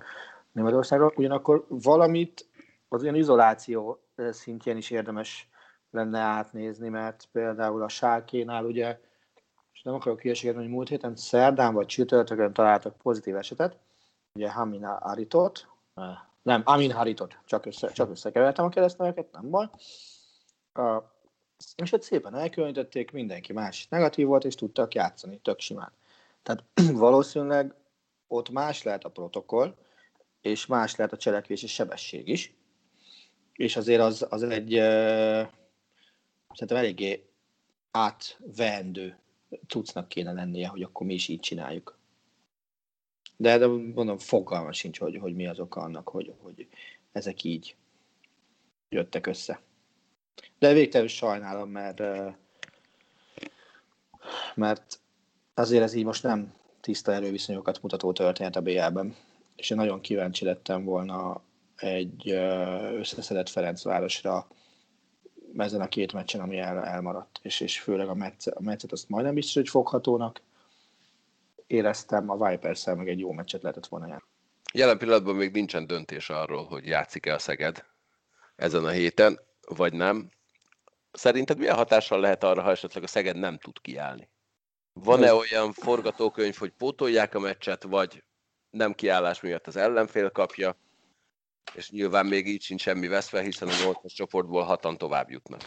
[0.51, 1.13] Németországról.
[1.15, 2.49] Ugyanakkor valamit
[2.89, 5.49] az olyan izoláció szintjén is érdemes
[5.91, 8.99] lenne átnézni, mert például a Sálkénál ugye,
[9.73, 13.77] és nem akarok hülyeséget hogy múlt héten szerdán vagy csütörtökön találtak pozitív esetet,
[14.33, 15.67] ugye Hamin Aritot,
[16.41, 19.69] nem, Amin Haritot, csak, össze, csak összekevertem a keresztneveket, nem baj.
[21.75, 25.91] És ott szépen elkülönítették, mindenki más negatív volt, és tudtak játszani, tök simán.
[26.43, 27.73] Tehát valószínűleg
[28.27, 29.75] ott más lehet a protokoll,
[30.41, 32.53] és más lehet a cselekvési sebesség is.
[33.53, 35.47] És azért az, az egy uh,
[36.49, 37.29] szerintem eléggé
[37.91, 39.17] átvendő
[39.67, 41.99] cuccnak kéne lennie, hogy akkor mi is így csináljuk.
[43.37, 46.67] De, de mondom, fogalma sincs, hogy, hogy mi az oka annak, hogy, hogy
[47.11, 47.75] ezek így
[48.89, 49.61] jöttek össze.
[50.59, 52.01] De végtelenül sajnálom, mert,
[54.55, 54.99] mert
[55.53, 59.15] azért ez így most nem tiszta erőviszonyokat mutató történet a BL-ben.
[59.55, 61.43] És én nagyon kíváncsi lettem volna
[61.75, 62.29] egy
[62.97, 64.47] összeszedett Ferencvárosra
[65.57, 69.09] ezen a két meccsen, ami el, elmaradt, és, és főleg a, meccet, a meccet azt
[69.09, 70.41] majdnem biztos, hogy foghatónak
[71.67, 74.25] éreztem, a vipers meg egy jó meccset lehetett volna járni.
[74.73, 77.85] Jelen pillanatban még nincsen döntés arról, hogy játszik-e a Szeged
[78.55, 80.29] ezen a héten, vagy nem.
[81.11, 84.29] Szerinted milyen hatással lehet arra, ha esetleg a Szeged nem tud kiállni?
[84.93, 88.23] Van-e olyan forgatókönyv, hogy pótolják a meccset, vagy
[88.69, 90.75] nem kiállás miatt az ellenfél kapja,
[91.73, 95.61] és nyilván még így sincs semmi veszve, hiszen a nyolcas csoportból hatan tovább jutnak.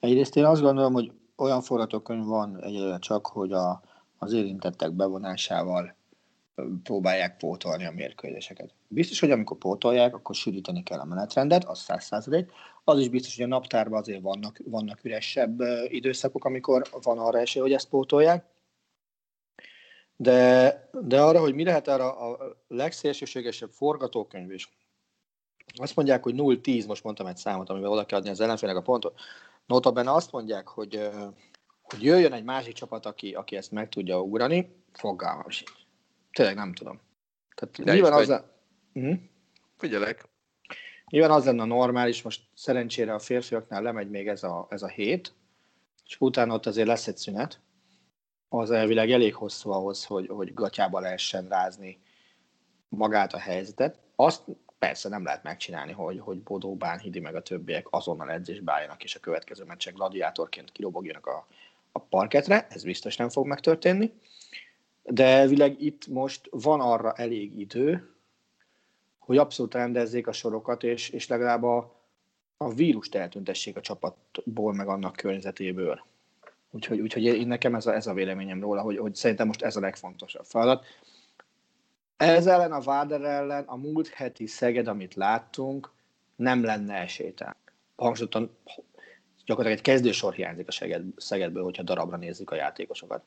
[0.00, 3.82] Egyrészt én azt gondolom, hogy olyan forgatókönyv van egyelőre csak, hogy a,
[4.18, 5.96] az érintettek bevonásával
[6.82, 8.74] próbálják pótolni a mérkőzéseket.
[8.88, 12.50] Biztos, hogy amikor pótolják, akkor sűríteni kell a menetrendet, az száz százalék.
[12.84, 17.62] Az is biztos, hogy a naptárban azért vannak, vannak üresebb időszakok, amikor van arra esély,
[17.62, 18.44] hogy ezt pótolják.
[20.16, 24.68] De, de arra, hogy mi lehet arra a legszélsőségesebb forgatókönyv is,
[25.74, 28.82] azt mondják, hogy 0-10, most mondtam egy számot, amivel oda kell adni az ellenfélnek a
[28.82, 29.20] pontot.
[29.66, 31.08] Notabene azt mondják, hogy,
[31.82, 35.81] hogy jöjjön egy másik csapat, aki, aki ezt meg tudja ugrani, fogalmam sincs.
[36.32, 37.00] Tényleg nem tudom.
[37.54, 38.28] Tehát De nyilván az...
[38.28, 38.50] A...
[38.92, 39.18] Uh-huh.
[39.76, 40.28] Figyelek.
[41.10, 45.32] Nyilván az lenne normális, most szerencsére a férfiaknál lemegy még ez a, ez a hét,
[46.06, 47.60] és utána ott azért lesz egy szünet.
[48.48, 52.02] Az elvileg elég hosszú ahhoz, hogy, hogy gatyába lehessen rázni
[52.88, 53.98] magát a helyzetet.
[54.16, 54.42] Azt
[54.78, 59.14] persze nem lehet megcsinálni, hogy, hogy Bodó, Bánhidi meg a többiek azonnal edzésbe álljanak, és
[59.14, 61.46] a következő meccsek gladiátorként kirobogjanak a,
[61.92, 64.12] a parketre, ez biztos nem fog megtörténni.
[65.02, 68.12] De elvileg itt most van arra elég idő,
[69.18, 72.00] hogy abszolút rendezzék a sorokat, és, és legalább a,
[72.56, 76.04] a vírust eltüntessék a csapatból, meg annak környezetéből.
[76.70, 79.76] Úgyhogy, úgyhogy én nekem ez a, ez a véleményem róla, hogy, hogy szerintem most ez
[79.76, 80.84] a legfontosabb feladat.
[82.16, 85.90] Ez ellen a Váder ellen a múlt heti Szeged, amit láttunk,
[86.36, 87.56] nem lenne esélytelen.
[87.96, 88.56] Hangsúlyozottan
[89.44, 93.22] gyakorlatilag egy kezdősor hiányzik a Szeged, Szegedből, hogyha darabra nézzük a játékosokat.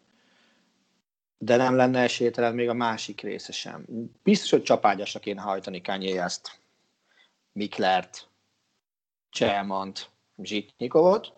[1.37, 3.85] De nem lenne esélytelen még a másik része sem.
[4.23, 6.59] Biztos, hogy csapágyasra kéne hajtani Kanyéjaszt,
[7.51, 8.27] Miklert,
[9.29, 10.09] Cselmant,
[10.41, 11.33] Zsitnyikovot.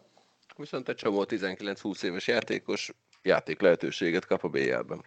[0.55, 5.05] Viszont egy csomó 19-20 éves játékos játék lehetőséget kap a BL-ben.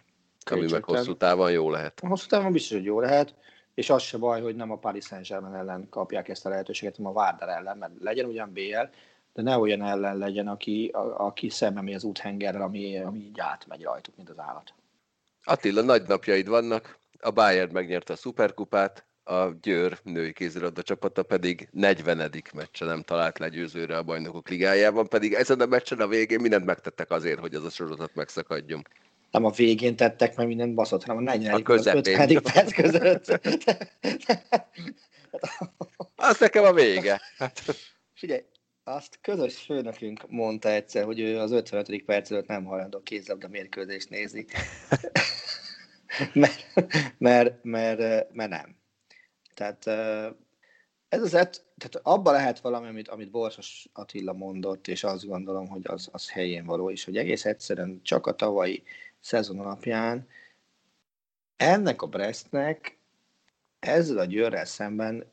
[0.49, 1.99] Ami meg hosszú távon jó lehet.
[1.99, 3.35] Hosszú távon biztos, hogy jó lehet,
[3.73, 7.11] és az se baj, hogy nem a Paris Saint-Germain ellen kapják ezt a lehetőséget, hanem
[7.11, 8.85] a Vardar ellen, mert legyen ugyan BL,
[9.33, 13.39] de ne olyan ellen legyen, aki, a, aki szembe megy az úthengerrel, ami, ami így
[13.39, 14.73] átmegy rajtuk, mint az állat.
[15.43, 21.67] Attila, nagy napjaid vannak, a Bayern megnyerte a szuperkupát, a Győr női kézilabda csapata pedig
[21.71, 22.31] 40.
[22.53, 27.11] meccse nem talált legyőzőre a bajnokok ligájában, pedig ezen a meccsen a végén mindent megtettek
[27.11, 28.83] azért, hogy az a sorozat megszakadjon
[29.31, 31.53] nem a végén tettek meg mindent baszott, hanem a 40.
[31.53, 32.41] A 50.
[32.41, 33.27] perc között.
[36.15, 37.21] az nekem a vége.
[37.37, 37.61] Hát.
[38.13, 38.41] Figyelj,
[38.83, 42.03] azt közös főnökünk mondta egyszer, hogy ő az 55.
[42.03, 44.45] perc előtt nem hajlandó kézlabda mérkőzést nézni.
[46.33, 46.65] mert,
[47.17, 48.75] mert, mert, mert nem.
[49.53, 49.87] Tehát
[51.09, 55.81] ez az tehát abban lehet valami, amit, amit Borsos Attila mondott, és azt gondolom, hogy
[55.83, 58.83] az, az helyén való, és hogy egész egyszerűen csak a tavalyi
[59.19, 60.27] szezon alapján
[61.55, 62.97] ennek a Brestnek
[63.79, 65.31] ezzel a győrrel szemben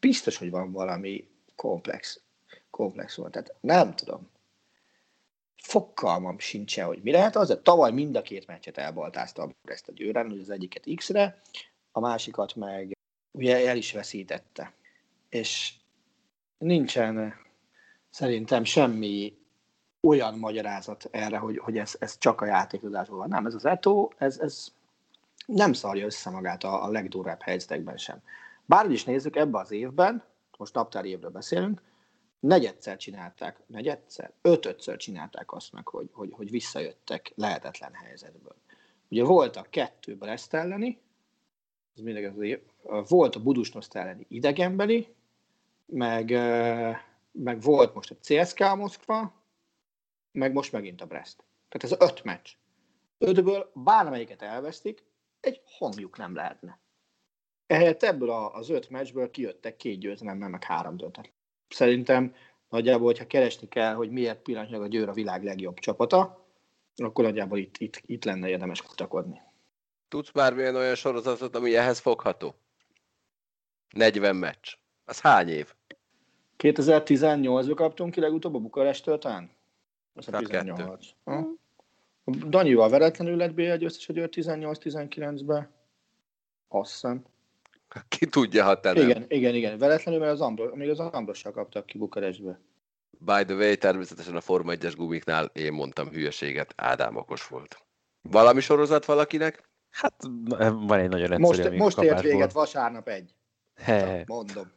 [0.00, 2.20] biztos, hogy van valami komplex,
[2.78, 3.32] komplex volt.
[3.32, 4.28] Tehát nem tudom.
[5.56, 10.28] Fokalmam sincsen, hogy mi lehet az, tavaly mind a két meccset elbaltázta Brest a győren,
[10.28, 11.40] hogy az egyiket X-re,
[11.92, 12.96] a másikat meg
[13.30, 14.72] ugye el is veszítette.
[15.28, 15.74] És
[16.58, 17.34] nincsen
[18.10, 19.38] szerintem semmi
[20.00, 23.28] olyan magyarázat erre, hogy, hogy ez, ez csak a játékozásból van.
[23.28, 24.72] Nem, ez az Eto, ez, ez
[25.46, 28.22] nem szarja össze magát a, a legdurvább helyzetekben sem.
[28.64, 30.22] Bárhogy is nézzük, ebben az évben,
[30.58, 31.82] most naptári évről beszélünk,
[32.40, 38.56] negyedszer csinálták, negyedszer, ötödször csinálták azt meg, hogy, hogy, hogy visszajöttek lehetetlen helyzetből.
[39.08, 41.00] Ugye volt a kettő Brest elleni,
[41.94, 45.14] ez mindegy az volt a Budusnoszt elleni idegenbeli,
[45.86, 46.30] meg,
[47.32, 49.42] meg volt most a CSKA Moszkva,
[50.32, 51.44] meg most megint a Brest.
[51.68, 52.50] Tehát ez öt meccs.
[53.18, 55.04] Ötből bármelyiket elvesztik,
[55.40, 56.80] egy hangjuk nem lehetne.
[57.66, 61.32] Ehelyett ebből az öt meccsből kijöttek két győzelemmel, meg három döntet.
[61.68, 62.34] Szerintem
[62.68, 66.46] nagyjából, hogyha keresni kell, hogy miért pillanatnyilag a Győr a világ legjobb csapata,
[66.96, 69.40] akkor nagyjából itt, itt, itt lenne érdemes kutakodni.
[70.08, 72.54] Tudsz bármilyen olyan sorozatot, ami ehhez fogható?
[73.90, 74.74] 40 meccs.
[75.04, 75.74] Az hány év?
[76.58, 79.50] 2018-ban kaptunk ki legutóbb a Bukarestől talán?
[80.14, 81.06] Az a 18.
[81.24, 81.42] Hm.
[82.48, 85.70] Danyival veretlenül lett BL győztes a Győr 18-19-ben.
[86.68, 87.24] Azt hiszem.
[88.18, 89.24] Ki tudja, ha te Igen, nem.
[89.28, 89.78] igen, igen.
[89.78, 92.60] Veretlenül, mert az Ambros, még az Ambrossal kaptak ki Bukarestbe.
[93.10, 97.78] By the way, természetesen a Forma 1-es gumiknál én mondtam hülyeséget, Ádám okos volt.
[98.22, 99.68] Valami sorozat valakinek?
[99.90, 100.14] Hát
[100.72, 103.34] van egy nagyon egyszerű, Most, most ért véget vasárnap egy.
[103.74, 104.24] He.
[104.26, 104.76] Mondom.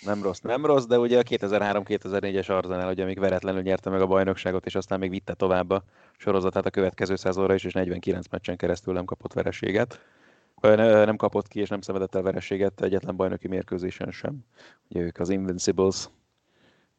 [0.00, 4.06] Nem rossz, nem rossz, de ugye a 2003-2004-es Arzenál, ugye még veretlenül nyerte meg a
[4.06, 5.84] bajnokságot, és aztán még vitte tovább a
[6.16, 10.00] sorozatát a következő szezonra is, és 49 meccsen keresztül nem kapott vereséget.
[10.62, 14.44] Nem kapott ki, és nem szenvedett el vereséget egyetlen bajnoki mérkőzésen sem.
[14.88, 16.08] Ugye ők az Invincibles,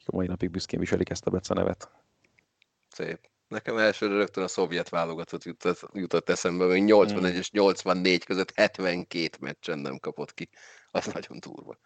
[0.05, 1.91] a mai napig büszkén viselik ezt a Beca nevet.
[2.89, 3.20] Szép.
[3.47, 7.39] Nekem elsőre rögtön a szovjet válogatott jutott, jutott eszembe, hogy 81 hmm.
[7.39, 10.49] és 84 között 72 meccsen nem kapott ki.
[10.91, 11.78] Az nagyon durva.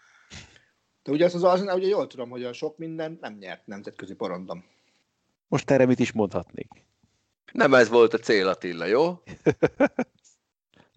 [1.04, 4.14] De ugye azt az Arsenal, ugye jól tudom, hogy a sok minden nem nyert nemzetközi
[4.14, 4.64] porondon.
[5.48, 6.68] Most erre mit is mondhatnék?
[7.52, 9.24] Nem ez volt a cél, Attila, jó?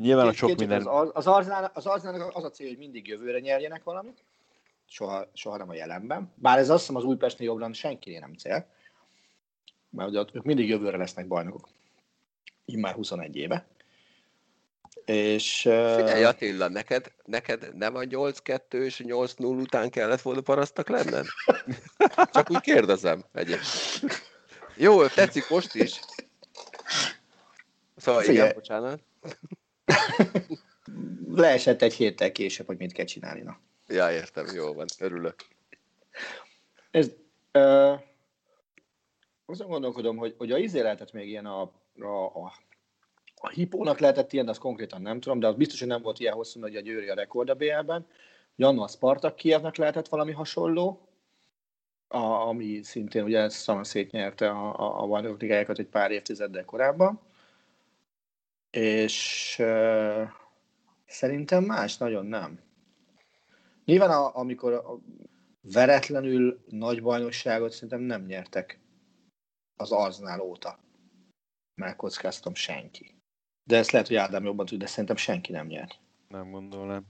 [0.00, 0.86] Nyilván a sok minden...
[0.86, 4.24] Az, az, Arsenal, az Arsenal az a cél, hogy mindig jövőre nyerjenek valamit,
[4.86, 6.32] soha, soha nem a jelenben.
[6.34, 8.66] Bár ez azt hiszem az Újpestnél jobban senki nem cél,
[9.90, 11.68] mert ugye ők mindig jövőre lesznek bajnokok.
[12.64, 13.66] Immár 21 éve.
[15.04, 21.26] És, Figyelj Attila, neked, neked nem a 8-2 és 8-0 után kellett volna parasztak lenned?
[22.32, 24.28] Csak úgy kérdezem egyébként.
[24.76, 26.00] Jó, tetszik most is.
[27.96, 28.38] Szóval Figyelj.
[28.38, 29.00] igen, bocsánat.
[31.34, 33.40] Leesett egy héttel később, hogy mit kell csinálni.
[33.40, 33.58] Na.
[33.88, 35.34] Ja, értem, jó van, örülök.
[36.90, 37.10] Ez,
[37.52, 38.00] uh,
[39.46, 41.60] azon gondolkodom, hogy, hogy a izé lehetett még ilyen a,
[42.00, 42.52] a, a
[43.40, 46.18] a hipónak lehetett ilyen, de azt konkrétan nem tudom, de az biztos, hogy nem volt
[46.18, 48.06] ilyen hosszú, hogy a Győri a rekord a BL-ben.
[48.56, 51.08] Janno a Spartak Kievnek lehetett valami hasonló,
[52.08, 57.20] a, ami szintén ugye szama szétnyerte a, a, a bajnokok ligájákat egy pár évtizeddel korábban.
[58.70, 60.28] És uh,
[61.06, 62.60] szerintem más nagyon nem.
[63.84, 65.00] Nyilván a, amikor a
[65.60, 68.80] veretlenül nagy bajnokságot szerintem nem nyertek
[69.76, 70.78] az Arznál óta.
[71.74, 73.14] Megkockáztam senki.
[73.64, 76.00] De ezt lehet, hogy Ádám jobban tudja, de szerintem senki nem nyert.
[76.28, 77.06] Nem gondolom.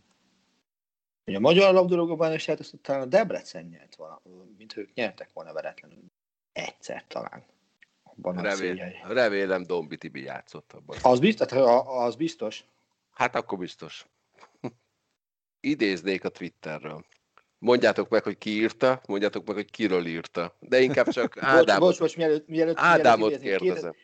[1.26, 4.20] Ugye a magyar labdarúgó bajnokságot azt talán a Debrecen nyert volna,
[4.56, 6.04] mint ők nyertek volna veretlenül.
[6.52, 7.44] Egyszer talán.
[8.16, 10.96] Abban Remél, remélem Dombi Tibi játszott abban.
[11.02, 11.52] Az biztos?
[11.86, 12.64] Az biztos?
[13.10, 14.06] Hát akkor biztos.
[15.60, 17.04] Idéznék a Twitterről.
[17.58, 20.56] Mondjátok meg, hogy ki írta, mondjátok meg, hogy kiről írta.
[20.58, 23.94] De inkább csak Ádámot, bocs, bocs, mielőtt, mielőtt, Ádámot mielőtt kérdezem.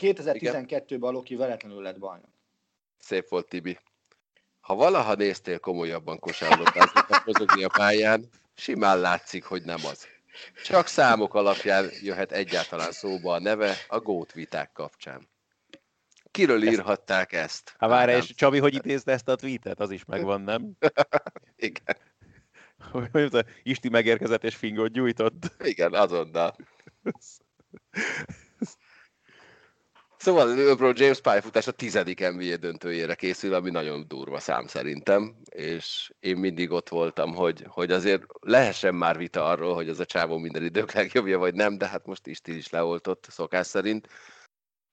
[0.00, 2.30] 2012-ben a Loki veletlenül lett bajnok.
[2.98, 3.78] Szép volt, Tibi.
[4.60, 10.06] Ha valaha néztél komolyabban kosárlabdázni mozogni a pályán, simán látszik, hogy nem az.
[10.64, 15.30] Csak számok alapján jöhet egyáltalán szóba a neve a gót viták kapcsán.
[16.30, 17.74] Kiről írhatták ezt?
[17.78, 19.80] Ha várj, és Csabi, hogy idézte ezt a tweetet?
[19.80, 20.72] Az is megvan, nem?
[21.56, 21.96] Igen.
[23.62, 25.52] Isti megérkezett és fingot gyújtott.
[25.64, 26.56] Igen, azonnal.
[30.22, 36.12] Szóval LeBron James pályafutás a tizedik NBA döntőjére készül, ami nagyon durva szám szerintem, és
[36.20, 40.38] én mindig ott voltam, hogy, hogy azért lehessen már vita arról, hogy az a csávó
[40.38, 44.08] minden idők legjobbja, vagy nem, de hát most Isti is leoltott szokás szerint.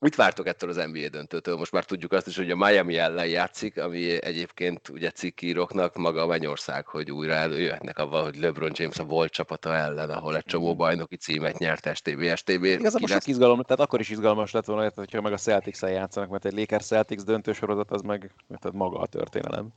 [0.02, 1.56] Mit vártok ettől az NBA döntőtől?
[1.56, 6.22] Most már tudjuk azt is, hogy a Miami ellen játszik, ami egyébként ugye cikkíróknak maga
[6.22, 10.46] a mennyország, hogy újra előjöhetnek avval, hogy LeBron James a volt csapata ellen, ahol egy
[10.46, 12.64] csomó bajnoki címet nyert STB, STB.
[12.64, 16.46] Igazából sok izgalom, tehát akkor is izgalmas lett volna, hogyha meg a celtics játszanak, mert
[16.46, 19.68] egy Lakers Celtics döntősorozat az meg tehát maga a történelem.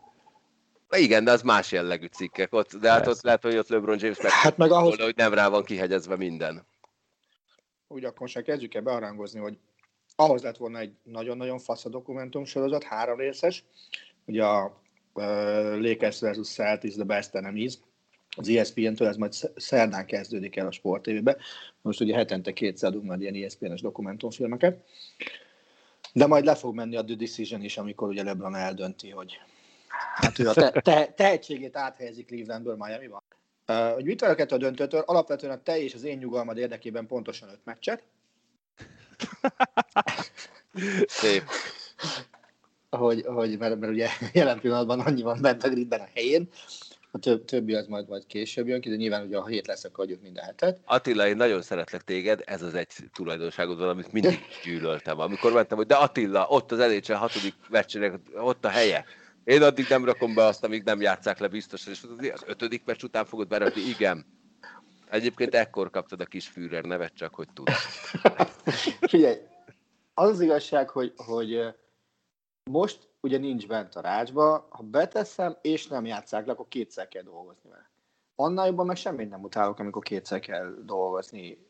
[0.90, 4.20] Igen, de az más jellegű cikkek ott, de hát ott lehet, hogy ott LeBron James
[4.20, 5.00] meg, hát meg ahhoz...
[5.00, 6.66] hogy nem rá van kihegyezve minden.
[7.88, 9.58] Úgy akkor most kezdjük el bearangozni, hogy
[10.16, 13.64] ahhoz lett volna egy nagyon-nagyon fasz a dokumentum sorozat, három részes,
[14.24, 14.80] ugye a
[15.14, 16.48] uh, Lakers vs.
[16.48, 17.78] Celtics The Best Enemies,
[18.36, 21.36] az ESPN-től ez majd szerdán kezdődik el a Sport TV-be.
[21.82, 24.84] Most ugye hetente kétszer adunk majd ilyen ESPN-es dokumentumfilmeket.
[26.12, 29.38] De majd le fog menni a The Decision is, amikor ugye LeBron eldönti, hogy
[30.14, 33.22] hát ő a te- te- tehetségét áthelyezik Clevelandből Miami-ba.
[33.68, 35.00] Uh, hogy mit a döntőtől?
[35.00, 38.02] Alapvetően a te és az én nyugalmad érdekében pontosan öt meccset.
[41.06, 41.42] Szép.
[42.90, 46.48] hogy, hogy mert, mert ugye jelen pillanatban annyi van bent a gridben a helyén,
[47.14, 49.84] a több, többi az majd, majd később jön ki, de nyilván ugye a hét lesz,
[49.84, 50.80] akkor adjuk minden hetet.
[50.84, 55.20] Attila, én nagyon szeretlek téged, ez az egy tulajdonságod, amit mindig gyűlöltem.
[55.20, 59.04] Amikor mentem, hogy de Attila, ott az NHL hatodik meccsének, ott a helye.
[59.44, 62.00] Én addig nem rakom be azt, amíg nem játszák le biztos, és
[62.32, 64.26] az ötödik meccs után fogod berakni, igen.
[65.10, 67.68] Egyébként ekkor kaptad a kis Führer nevet, csak hogy tud.
[69.12, 69.36] Figyelj,
[70.14, 71.74] az az igazság, hogy, hogy
[72.70, 77.22] most ugye nincs bent a rácsba, ha beteszem és nem játszák le, akkor kétszer kell
[77.22, 77.90] dolgozni vele.
[78.34, 81.66] Annál jobban meg semmit nem utálok, amikor kétszer kell dolgozni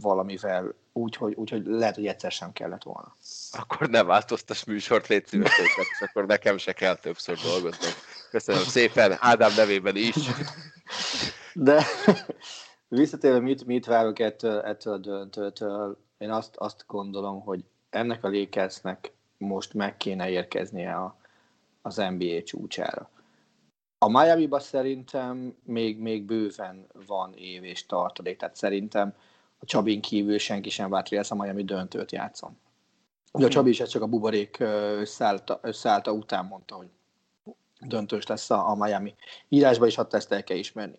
[0.00, 3.14] valamivel, úgyhogy úgy, hogy lehet, hogy egyszer sem kellett volna.
[3.50, 7.92] Akkor ne változtas műsort, légy szíves, és akkor nekem se kell többször dolgoznom.
[8.30, 10.16] Köszönöm szépen, Ádám nevében is.
[11.52, 11.84] De
[12.88, 18.30] visszatérve, mit, mit várok ettől, ettől a döntőtől, én azt, azt gondolom, hogy ennek a
[18.30, 21.16] Lakersnek most meg kéne érkeznie a,
[21.82, 23.10] az NBA csúcsára.
[23.98, 29.14] A miami szerintem még, még bőven van év és tartalék, tehát szerintem
[29.58, 32.58] a Csabin kívül senki sem várt, hogy ezt a Miami döntőt játszom.
[33.32, 34.56] Ugye a Csabi is csak a buborék
[34.98, 36.88] összeállta, összeállta után mondta, hogy
[37.80, 39.14] döntős lesz a, a Miami.
[39.48, 40.98] Írásba is hadd ezt el kell ismerni.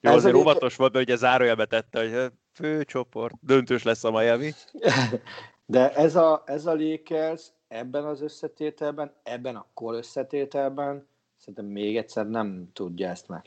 [0.00, 4.10] Jó, azért a óvatos volt, hogy a zárójelbe tette, hogy hát, főcsoport, döntős lesz a
[4.10, 4.52] Miami.
[5.66, 11.06] De ez a, ez a Lakers ebben az összetételben, ebben a kor összetételben
[11.38, 13.42] szerintem még egyszer nem tudja ezt meg.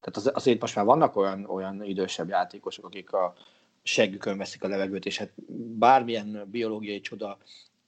[0.00, 3.34] Tehát az, azért most már vannak olyan, olyan idősebb játékosok, akik a
[3.82, 5.32] seggükön veszik a levegőt, és hát
[5.78, 7.38] bármilyen biológiai csoda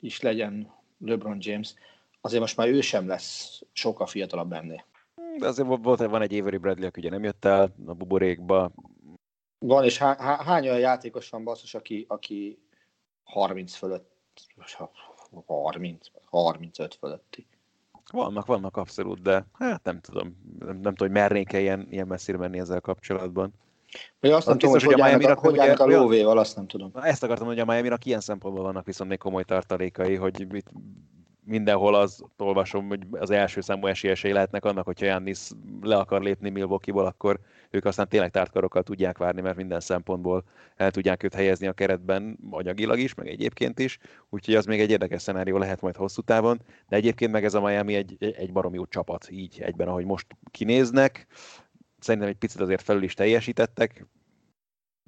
[0.00, 1.74] is legyen LeBron James,
[2.20, 4.84] azért most már ő sem lesz sokkal fiatalabb ennél.
[5.38, 8.70] De azért volt, van egy Avery Bradley, aki ugye nem jött el a buborékba.
[9.58, 12.62] Van, és há, há, hány olyan játékos van basszus, aki, aki
[13.22, 14.10] 30 fölött,
[15.46, 17.46] 30, 35 fölötti.
[18.12, 22.38] Vannak, vannak abszolút, de hát nem tudom, nem, nem tudom, hogy mernék-e ilyen, ilyen messzire
[22.38, 23.52] menni ezzel kapcsolatban.
[24.20, 26.90] Vagy azt nem tudom, hogy hogy állnak a, hogy a lóvéval, azt nem tudom.
[26.94, 30.70] Ezt akartam, hogy a miami ilyen szempontból vannak viszont még komoly tartalékai, hogy mit,
[31.50, 36.50] mindenhol az olvasom, hogy az első számú esélyesei lehetnek annak, hogyha Jannis le akar lépni
[36.50, 37.40] Milwaukee-ból, akkor
[37.70, 40.44] ők aztán tényleg tártkarokkal tudják várni, mert minden szempontból
[40.76, 43.98] el tudják őt helyezni a keretben anyagilag is, meg egyébként is,
[44.28, 47.60] úgyhogy az még egy érdekes szenárió lehet majd hosszú távon, de egyébként meg ez a
[47.60, 51.26] Miami egy, egy baromi jó csapat, így egyben, ahogy most kinéznek,
[51.98, 54.06] szerintem egy picit azért felül is teljesítettek,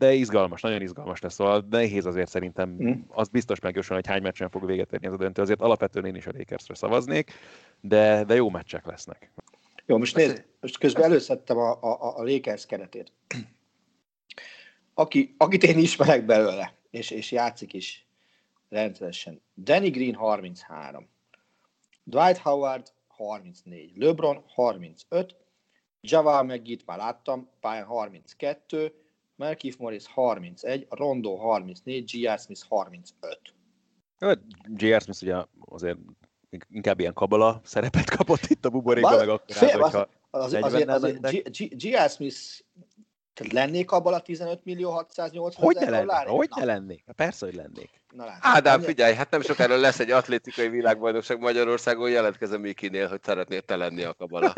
[0.02, 2.92] de izgalmas, nagyon izgalmas lesz, szóval nehéz azért szerintem, mm.
[3.08, 6.14] az biztos megjósolni, hogy hány meccsen fog véget érni ez a döntő, azért alapvetően én
[6.14, 7.32] is a Lakersre szavaznék,
[7.80, 9.32] de, de jó meccsek lesznek.
[9.86, 13.12] Jó, most nézd, most közben előszedtem a, a, a Lakers keretét.
[14.94, 18.06] Aki, akit én ismerek belőle, és, és játszik is
[18.68, 19.42] rendszeresen.
[19.56, 21.08] Danny Green 33,
[22.04, 25.36] Dwight Howard 34, LeBron 35,
[26.00, 28.92] Javal McGee-t már láttam, pályán 32,
[29.36, 32.38] Melkif Morris 31, Rondo 34, G.R.
[32.38, 33.40] Smith 35.
[34.66, 35.00] G.R.
[35.00, 35.98] Smith ugye azért
[36.68, 40.88] inkább ilyen kabala szerepet kapott itt a buborékban, meg akkor fél, hogyha az, az, azért,
[40.88, 42.10] azért G.R.
[42.10, 42.38] Smith
[43.34, 46.26] tehát lennék abban a 15 millió 680 hogy ne dollár?
[46.26, 47.04] Hogy ne lennék?
[47.16, 47.90] Persze, hogy lennék.
[48.14, 53.22] Na, lát, Ádám, figyelj, hát nem sokára lesz egy atlétikai világbajnokság Magyarországon, jelentkezem Mikinél, hogy
[53.22, 54.54] szeretnél te lenni a kabala.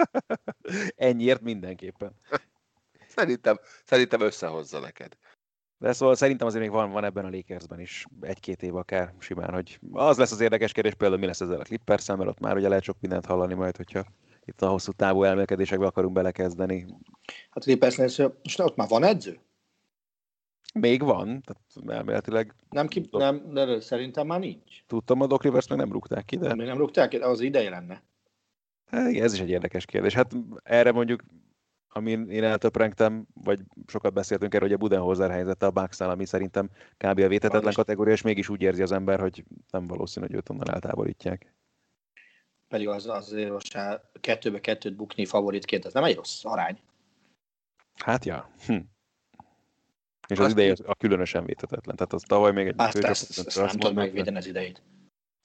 [0.96, 2.12] Ennyiért mindenképpen.
[3.14, 5.16] Szerintem, szerintem összehozza neked.
[5.78, 9.52] De szóval szerintem azért még van, van ebben a Lakersben is egy-két év akár simán,
[9.54, 12.56] hogy az lesz az érdekes kérdés, például mi lesz ezzel a clippers mert ott már
[12.56, 14.04] ugye lehet sok mindent hallani majd, hogyha
[14.44, 16.86] itt a hosszú távú elmélkedésekbe akarunk belekezdeni.
[17.50, 17.96] Hát clippers
[18.42, 19.38] most ott már van edző?
[20.74, 22.54] Még van, tehát elméletileg...
[22.70, 24.84] Nem, ki, nem de szerintem már nincs.
[24.86, 26.54] Tudtam, a Doc Rivers nem rúgták ki, de...
[26.54, 28.02] Még nem rúgták ki, az ideje lenne.
[28.86, 30.14] Hát, ez is egy érdekes kérdés.
[30.14, 31.22] Hát erre mondjuk
[31.96, 36.70] amin én eltöprengtem, vagy sokat beszéltünk erről, hogy a Budenholzer helyzete a bucks ami szerintem
[36.96, 37.18] kb.
[37.18, 40.70] a vétetetlen kategória, és mégis úgy érzi az ember, hogy nem valószínű, hogy őt onnan
[40.70, 41.54] eltávolítják.
[42.68, 43.78] Pedig az azért most
[44.20, 46.80] kettőbe kettőt bukni favoritként, ez nem egy rossz arány.
[47.94, 48.50] Hát ja.
[48.66, 48.78] Hm.
[50.28, 51.96] És az ideje a különösen vétetetlen.
[51.96, 52.74] Tehát az tavaly még egy...
[52.76, 54.82] Azt, ezt, ezt, ezt nem tud megvédeni az idejét.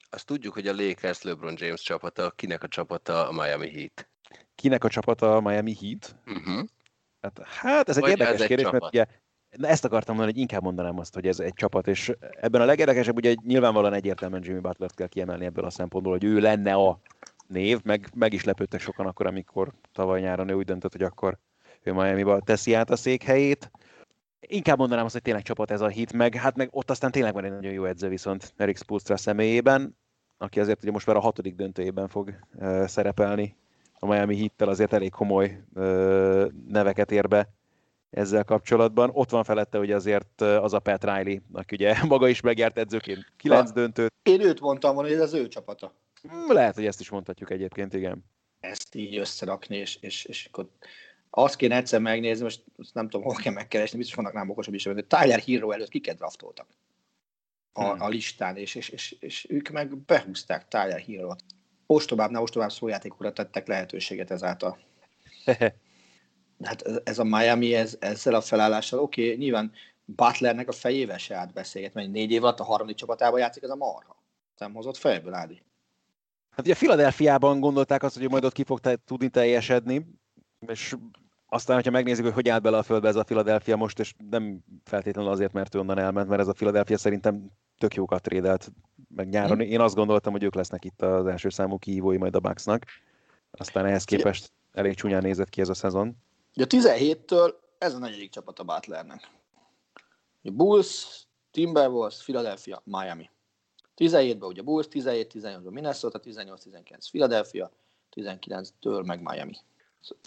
[0.09, 4.08] Azt tudjuk, hogy a Lakers LeBron James csapata, kinek a csapata a Miami Heat
[4.59, 6.15] kinek a csapata a Miami Heat.
[6.25, 6.67] Uh-huh.
[7.21, 9.05] Hát, hát ez egy Vagy érdekes ez kérdés, egy mert ugye
[9.49, 13.15] ezt akartam mondani, hogy inkább mondanám azt, hogy ez egy csapat, és ebben a legérdekesebb
[13.15, 16.99] ugye nyilvánvalóan egyértelműen Jimmy Butler-t kell kiemelni ebből a szempontból, hogy ő lenne a
[17.47, 21.37] név, meg, meg is lepődtek sokan akkor, amikor tavaly nyáron ő úgy döntött, hogy akkor
[21.83, 23.71] ő Miami-ba teszi át a székhelyét.
[24.39, 27.33] Inkább mondanám azt, hogy tényleg csapat ez a hit, meg hát meg ott aztán tényleg
[27.33, 29.97] van egy nagyon jó edző viszont Erik Spolstra személyében,
[30.37, 32.33] aki azért ugye most már a hatodik döntőjében fog
[32.85, 33.55] szerepelni
[33.99, 35.63] a Miami Hittel, azért elég komoly
[36.67, 37.49] neveket ér be
[38.09, 39.09] ezzel kapcsolatban.
[39.13, 43.31] Ott van felette hogy azért az a Pat Riley, aki ugye maga is megjárt edzőként
[43.37, 44.13] kilenc döntőt.
[44.23, 45.93] Én őt mondtam volna, hogy ez az ő csapata.
[46.21, 48.23] Hmm, lehet, hogy ezt is mondhatjuk egyébként, igen.
[48.59, 50.69] Ezt így összerakni, és, és, és akkor
[51.29, 54.85] azt kéne egyszer megnézni, most nem tudom, hol kell megkeresni, biztos vannak nem okosabb is,
[54.85, 56.67] hogy Tyler Hero előtt kiket draftoltak
[57.73, 58.01] a, hmm.
[58.01, 61.43] a listán, és, és, és, és, ők meg behúzták Tyler Hero-t.
[61.91, 64.77] Ostobább, ne ostobább szójátékokra tettek lehetőséget ezáltal.
[66.63, 69.71] hát ez a Miami ez, ezzel a felállással, oké, okay, nyilván
[70.05, 73.75] Butlernek a fejével se átbeszélget, mert négy év alatt a harmadik csapatában játszik ez a
[73.75, 74.23] marha.
[74.57, 75.61] Nem hozott fejből, Ádi?
[76.49, 80.05] Hát ugye Filadelfiában gondolták azt, hogy majd ott ki fog te- tudni teljesedni,
[80.67, 80.95] és
[81.45, 84.63] aztán, hogyha megnézzük, hogy hogy állt bele a földbe ez a Philadelphia most, és nem
[84.83, 88.71] feltétlenül azért, mert ő onnan elment, mert ez a Philadelphia szerintem tök jókat trédelt
[89.15, 89.61] meg nyáron.
[89.61, 92.85] Én azt gondoltam, hogy ők lesznek itt az első számú kihívói majd a Bucksnak.
[93.51, 96.15] Aztán ehhez képest elég csúnyán nézett ki ez a szezon.
[96.55, 99.29] Ugye a 17-től ez a negyedik csapat a Butlernek.
[100.43, 103.29] A Bulls, Timberwolves, Philadelphia, Miami.
[103.97, 107.71] 17-ben ugye Bulls, 17-18-ban Minnesota, 18-19 Philadelphia,
[108.15, 109.55] 19-től meg Miami.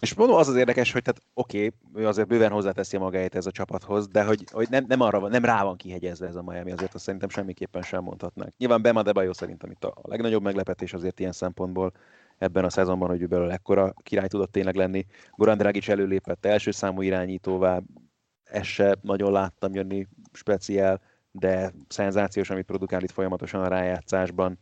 [0.00, 3.46] És mondom, az az érdekes, hogy tehát oké, okay, ő azért bőven hozzáteszi magáét ez
[3.46, 6.42] a csapathoz, de hogy, hogy nem, nem, arra van, nem rá van kihegyezve ez a
[6.42, 8.52] Miami, azért azt szerintem semmiképpen sem mondhatnánk.
[8.56, 11.92] Nyilván Bema Debajo szerintem itt a, a legnagyobb meglepetés azért ilyen szempontból
[12.38, 15.06] ebben a szezonban, hogy ő belőle ekkora király tudott tényleg lenni.
[15.36, 17.80] Goran Dragic előlépett első számú irányítóvá,
[18.44, 21.00] ezt se nagyon láttam jönni speciál,
[21.30, 24.58] de szenzációs, amit produkál itt folyamatosan a rájátszásban.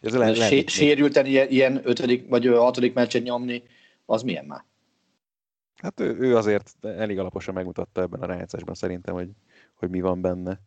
[0.00, 3.62] Ez lehet, lehet, sérülten ilyen, ilyen ötödik vagy hatodik meccset nyomni,
[4.10, 4.64] az milyen már?
[5.76, 9.30] Hát ő, ő azért elég alaposan megmutatta ebben a rájátszásban szerintem, hogy,
[9.74, 10.60] hogy mi van benne.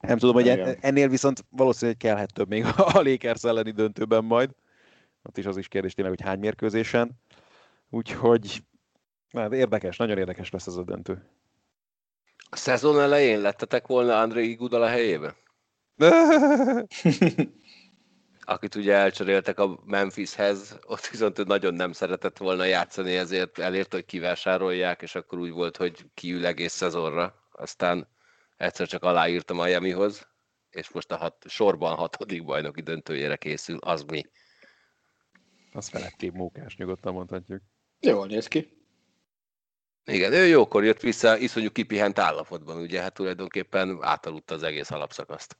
[0.00, 0.48] Nem tudom, hogy
[0.80, 2.64] ennél viszont valószínűleg kellhet több még
[2.94, 4.50] a Lakers elleni döntőben majd.
[5.22, 7.10] Ott is az is kérdés tényleg, hogy hány mérkőzésen.
[7.90, 8.62] Úgyhogy
[9.32, 11.22] hát érdekes, nagyon érdekes lesz ez a döntő.
[12.50, 15.36] A szezon elején lettetek volna André Igudal a helyébe?
[18.48, 23.92] akit ugye elcseréltek a Memphishez, ott viszont ő nagyon nem szeretett volna játszani, ezért elért,
[23.92, 27.48] hogy kivásárolják, és akkor úgy volt, hogy kiül egész szezonra.
[27.52, 28.08] Aztán
[28.56, 30.28] egyszer csak aláírt a Miamihoz,
[30.70, 34.26] és most a hat, sorban hatodik bajnoki döntőjére készül, az mi?
[35.72, 37.62] Az felettébb mókás, nyugodtan mondhatjuk.
[38.00, 38.74] Jól néz ki.
[40.04, 45.56] Igen, ő jókor jött vissza, iszonyú kipihent állapotban, ugye, hát tulajdonképpen átaludta az egész alapszakaszt.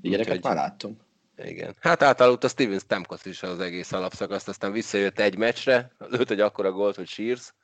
[0.00, 1.10] Ilyeneket már láttunk.
[1.36, 1.76] Igen.
[1.80, 6.40] Hát átaludt a Steven Stamkos is az egész alapszakaszt, aztán visszajött egy meccsre, lőtt egy
[6.40, 7.54] akkora gólt, hogy sírsz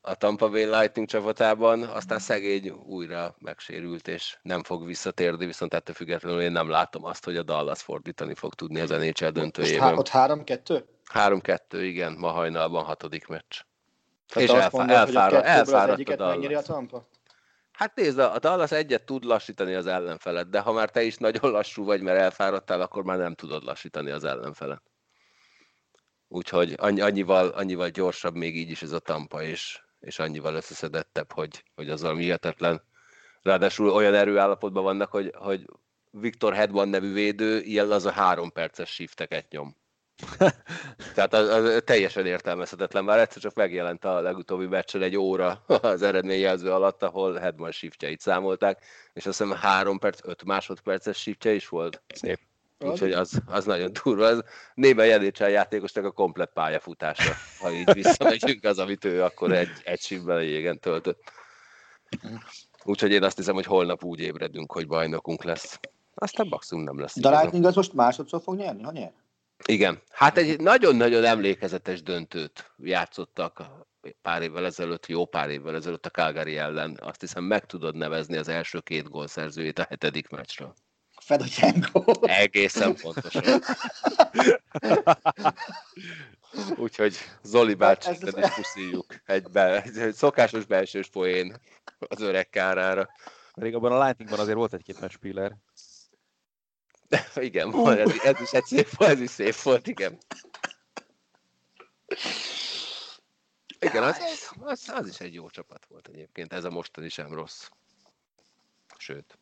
[0.00, 5.94] a Tampa Bay Lightning csapatában, aztán szegény újra megsérült, és nem fog visszatérni, viszont ettől
[5.94, 9.94] függetlenül én nem látom azt, hogy a Dallas fordítani fog tudni az NHL döntőjében.
[9.94, 10.84] Most há- ott 3-2?
[11.14, 13.60] 3-2, igen, ma hajnalban hatodik meccs.
[14.28, 16.54] Tehát és elfá- mondod, elfára, elfáradt a Dallas.
[16.54, 17.08] A Tampa?
[17.72, 21.50] Hát nézd, a Dallas egyet tud lassítani az ellenfelet, de ha már te is nagyon
[21.50, 24.82] lassú vagy, mert elfáradtál, akkor már nem tudod lassítani az ellenfelet.
[26.28, 31.64] Úgyhogy annyival, annyival gyorsabb még így is ez a tampa, és, és annyival összeszedettebb, hogy,
[31.74, 32.82] hogy az valami hihetetlen.
[33.42, 35.66] Ráadásul olyan erőállapotban vannak, hogy, hogy
[36.10, 39.76] Viktor Hedman nevű védő ilyen az a három perces shifteket nyom.
[41.14, 43.04] Tehát az, az teljesen értelmezhetetlen.
[43.04, 48.20] Már egyszer csak megjelent a legutóbbi meccsen egy óra az eredményjelző alatt, ahol Hedman shiftjeit
[48.20, 52.02] számolták, és azt hiszem 3 perc, 5 másodperces shiftje is volt.
[52.14, 52.38] Szép.
[52.78, 54.26] Úgyhogy az, az nagyon durva.
[54.26, 54.44] Az
[54.74, 57.32] néven Jelécsel játékosnak a komplet pályafutása.
[57.58, 61.18] Ha így visszamegyünk az, amit ő akkor egy, egy shiftben a jégen töltött.
[62.84, 65.80] Úgyhogy én azt hiszem, hogy holnap úgy ébredünk, hogy bajnokunk lesz.
[66.14, 67.20] Aztán baxunk nem lesz.
[67.20, 69.12] De Lightning az most másodszor fog nyerni, ha nyer?
[69.66, 70.02] Igen.
[70.10, 73.62] Hát egy nagyon-nagyon emlékezetes döntőt játszottak
[74.22, 76.98] pár évvel ezelőtt, jó pár évvel ezelőtt a Calgary ellen.
[77.00, 80.74] Azt hiszem meg tudod nevezni az első két gólszerzőjét a hetedik meccsről.
[81.20, 82.04] Fedotyenko.
[82.20, 83.42] Egészen pontosan.
[86.76, 89.06] Úgyhogy Zoli bácsi, hát is puszíjuk.
[89.24, 91.56] Egy, be, egy szokásos belsős poén
[91.98, 93.08] az öreg kárára.
[93.54, 95.16] Pedig abban a Lightningban azért volt egy-két meccs
[97.34, 98.00] igen, uh.
[98.00, 100.18] ez, ez, is egy szép ez is szép volt, igen.
[103.78, 104.18] Igen, az,
[104.60, 107.68] az, az is egy jó csapat volt egyébként, ez a mostani sem rossz.
[108.96, 109.38] Sőt.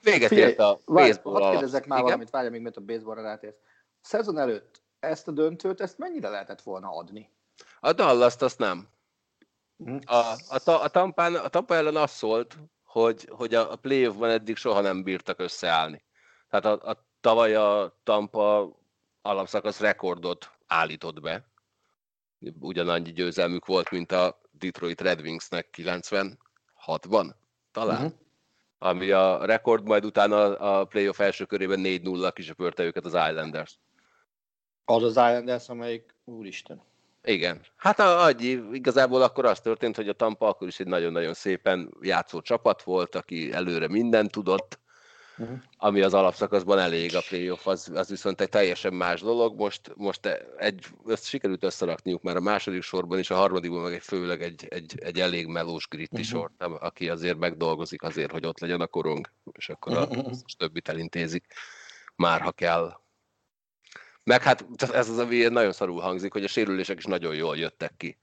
[0.00, 2.04] Véget Figyelj, ért a baseball Hadd kérdezzek már igen?
[2.10, 3.56] valamit, várja még, mert a baseballra rátérsz.
[4.00, 7.30] Szezon előtt ezt a döntőt, ezt mennyire lehetett volna adni?
[7.80, 8.88] A dallas azt nem.
[9.76, 9.96] Hm?
[10.04, 10.14] A,
[10.48, 14.80] a, a, Tampán, a Tampa ellen az szólt, hogy, hogy a, a playoffban eddig soha
[14.80, 16.04] nem bírtak összeállni.
[16.50, 18.76] Tehát a, a tavaly a Tampa
[19.22, 21.48] alapszakasz rekordot állított be.
[22.60, 27.34] Ugyanannyi győzelmük volt, mint a Detroit Red Wingsnek 96-ban
[27.72, 28.04] talán.
[28.04, 28.12] Uh-huh.
[28.78, 33.78] Ami a rekord, majd utána a playoff első körében 4-0 kisöpörte őket az Islanders.
[34.84, 36.82] Az az Islanders, amelyik úristen.
[37.24, 37.60] Igen.
[37.76, 42.40] Hát annyi, igazából akkor az történt, hogy a Tampa akkor is egy nagyon-nagyon szépen játszó
[42.40, 44.78] csapat volt, aki előre mindent tudott,
[45.38, 45.58] uh-huh.
[45.76, 49.56] ami az alapszakaszban elég a playoff, az, az viszont egy teljesen más dolog.
[49.56, 50.26] Most, most
[50.58, 54.66] egy, ezt sikerült összerakniuk már a második sorban, és a harmadikban meg egy főleg egy,
[54.68, 56.30] egy, egy elég melós gritti uh-huh.
[56.30, 60.32] sort, aki azért megdolgozik azért, hogy ott legyen a korong, és akkor a, uh-huh.
[60.56, 61.46] többit elintézik,
[62.16, 63.00] már ha kell.
[64.22, 67.94] Meg hát ez az, ami nagyon szarul hangzik, hogy a sérülések is nagyon jól jöttek
[67.96, 68.18] ki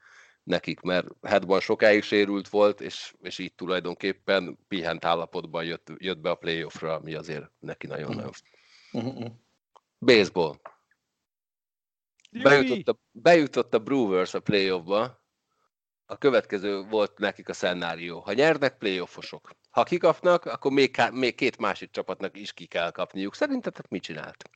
[0.45, 6.29] nekik, mert Headban sokáig sérült volt, és, és így tulajdonképpen pihent állapotban jött, jött be
[6.29, 8.31] a playoffra, ami azért neki nagyon-nagyon...
[8.91, 9.31] Uh-huh.
[9.99, 10.55] Baseball.
[12.31, 15.23] Bejutott a, bejutott a Brewers a playoffba,
[16.05, 18.19] a következő volt nekik a szenárió.
[18.19, 19.51] Ha nyernek, playoffosok.
[19.69, 23.35] Ha kikapnak, akkor még, még két másik csapatnak is ki kell kapniuk.
[23.35, 24.49] Szerintetek mit csinált?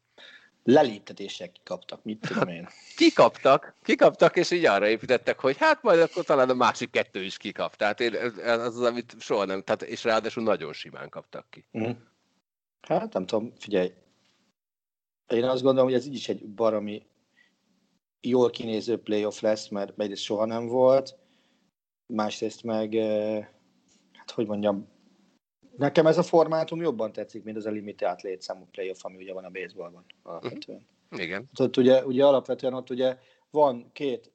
[0.64, 2.68] Leléptetések kikaptak, mit tudom én.
[2.96, 7.38] Kikaptak, kikaptak, és így arra építettek, hogy hát majd akkor talán a másik kettő is
[7.38, 7.76] kikap.
[7.76, 11.66] Tehát én, ez az, amit soha nem, tehát, és ráadásul nagyon simán kaptak ki.
[11.78, 11.92] Mm.
[12.82, 13.94] Hát nem tudom, figyelj.
[15.28, 17.06] Én azt gondolom, hogy ez így is egy baromi
[18.22, 21.18] jól kinéző playoff lesz, mert egyrészt soha nem volt,
[22.06, 23.48] másrészt meg, eh,
[24.12, 24.88] hát hogy mondjam,
[25.80, 29.46] Nekem ez a formátum jobban tetszik, mint az a limitált létszámú playoff, ami ugye van
[29.46, 30.86] a baseballban alapvetően.
[31.10, 31.26] Uh-huh.
[31.26, 31.50] Igen.
[31.60, 33.18] Ott ugye, ugye alapvetően ott ugye
[33.50, 34.32] van két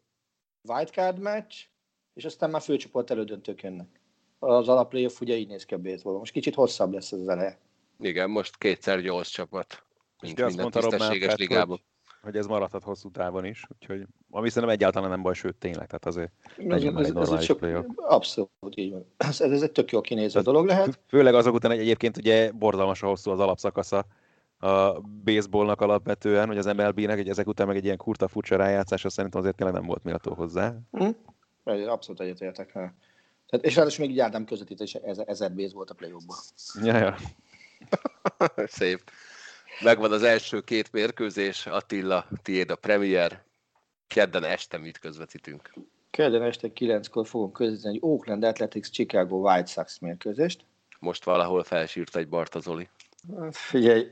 [0.68, 1.66] wildcard match,
[2.14, 4.00] és aztán már főcsoport elődöntők jönnek.
[4.38, 6.18] Az alapplayoff ugye így néz ki a baseballban.
[6.18, 7.58] Most kicsit hosszabb lesz ez az eleje.
[8.00, 9.84] Igen, most kétszer gyors csapat,
[10.22, 11.80] mint és minden tisztességes ligában.
[12.24, 15.86] Hogy hogy ez maradhat hosszú távon is, úgyhogy ami szerintem egyáltalán nem baj, sőt tényleg,
[15.86, 17.66] tehát azért legyen ez, egy ez sok,
[17.96, 19.06] Abszolút, így van.
[19.28, 20.98] Ez, ez egy tök jó kinéző ez, dolog lehet.
[21.06, 24.06] Főleg azok után, hogy egyébként ugye borzalmasan hosszú az alapszakasza
[24.58, 29.08] a baseballnak alapvetően, hogy az MLB-nek egy, ezek után meg egy ilyen kurta furcsa rájátszása
[29.08, 30.74] szerintem azért tényleg nem volt méltó hozzá.
[31.02, 31.08] Mm.
[31.86, 32.72] Abszolút egyetértek.
[32.72, 36.12] Tehát, és ráadásul még így nem közvetítés, ezer, ezer volt a play
[36.82, 37.16] Ja, ja.
[38.66, 39.02] Szép.
[39.80, 43.42] Megvan az első két mérkőzés, Attila, tiéd a premier.
[44.06, 45.72] Kedden este mit közvetítünk?
[46.10, 50.64] Kedden este 9-kor fogom közvetíteni egy Oakland Athletics Chicago White Sox mérkőzést.
[50.98, 52.88] Most valahol felsírt egy Bartazoli.
[53.50, 54.06] Figyelj,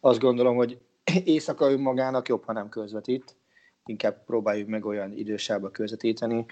[0.00, 0.78] azt gondolom, hogy
[1.24, 3.36] éjszaka önmagának jobb, ha nem közvetít.
[3.84, 6.46] Inkább próbáljuk meg olyan idősába közvetíteni,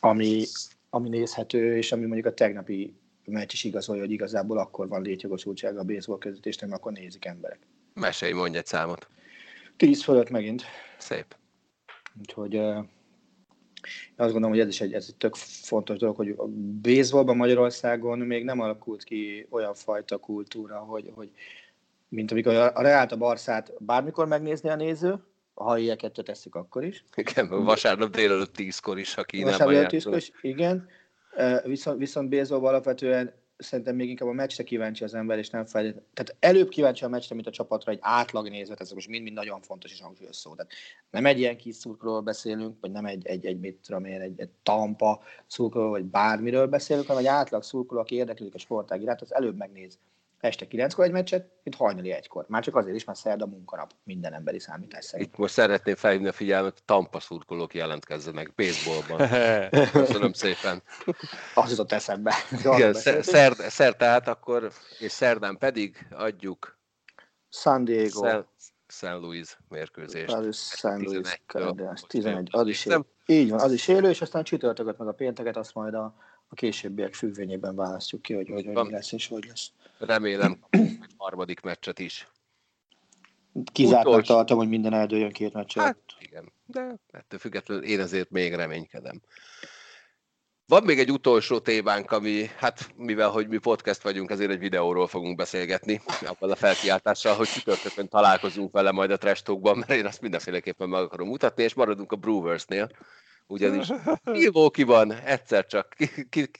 [0.00, 0.44] ami,
[0.90, 5.80] ami nézhető, és ami mondjuk a tegnapi meccs is igazolja, hogy igazából akkor van létjogosultsága
[5.80, 7.58] a baseball közvetítésnek, mert akkor nézik emberek.
[8.00, 9.08] Mesélj, mondj egy számot.
[9.76, 10.62] 10 fölött megint.
[10.98, 11.36] Szép.
[12.18, 12.76] Úgyhogy uh,
[14.16, 16.46] azt gondolom, hogy ez is egy, ez egy tök fontos dolog, hogy a
[16.82, 21.30] baseballban Magyarországon még nem alakult ki olyan fajta kultúra, hogy, hogy
[22.08, 25.24] mint amikor a Reált, a Barszát bármikor megnézni a néző,
[25.54, 27.04] ha ilyeket teszik, akkor is.
[27.14, 30.88] Igen, vasárnap délelőtt tízkor is, ha Kínában Vasárnap tízkor is, igen.
[31.64, 35.82] Viszont, viszont baseballban alapvetően szerintem még inkább a meccsre kíváncsi az ember, és nem fel.
[35.82, 39.60] Tehát előbb kíváncsi a meccsre, mint a csapatra, egy átlag nézve, ez most mind-mind nagyon
[39.60, 40.54] fontos és hangsúlyos szó.
[40.54, 40.72] Tehát
[41.10, 44.40] nem egy ilyen kis szurkolóról beszélünk, vagy nem egy, egy, egy mit tudom én, egy,
[44.40, 49.20] egy tampa szurkoló, vagy bármiről beszélünk, hanem egy átlag szurkoló, aki érdeklődik a sportág iránt,
[49.20, 49.98] az előbb megnéz
[50.46, 52.44] este kilenckor egy meccset, mint hajnali egykor.
[52.48, 55.28] Már csak azért is, mert szerda munkanap minden emberi számítás szerint.
[55.28, 59.28] Itt most szeretném felhívni a figyelmet, Tampa szurkolók jelentkezzenek baseballban.
[60.06, 60.82] Köszönöm szépen.
[61.54, 62.34] Az jutott eszembe.
[62.64, 66.78] Igen, szerd, szerd, tehát akkor, és szerdán pedig adjuk
[67.48, 68.44] San Diego.
[68.88, 70.52] San Luis mérkőzést.
[70.76, 72.48] San Luis 11, 11.
[72.50, 73.00] Az is élő.
[73.26, 76.14] Így van, az is élő, és aztán csütörtököt meg a pénteket, azt majd a,
[76.48, 79.70] a későbbiek függvényében választjuk ki, hogy, hogy, hogy mi lesz és hogy lesz.
[79.98, 82.28] Remélem egy harmadik meccset is.
[83.72, 84.34] Kizártnak Utolsó...
[84.34, 85.82] tartom, hogy minden eldőjön két meccset.
[85.82, 89.20] Hát igen, de ettől függetlenül én azért még reménykedem.
[90.68, 95.06] Van még egy utolsó témánk, ami, hát mivel, hogy mi podcast vagyunk, ezért egy videóról
[95.06, 100.20] fogunk beszélgetni, abban a felkiáltással, hogy csütörtökön találkozunk vele majd a trash mert én azt
[100.20, 102.90] mindenféleképpen meg akarom mutatni, és maradunk a Brewersnél,
[103.46, 103.88] ugyanis
[104.24, 105.96] Milwaukee-ban egyszer csak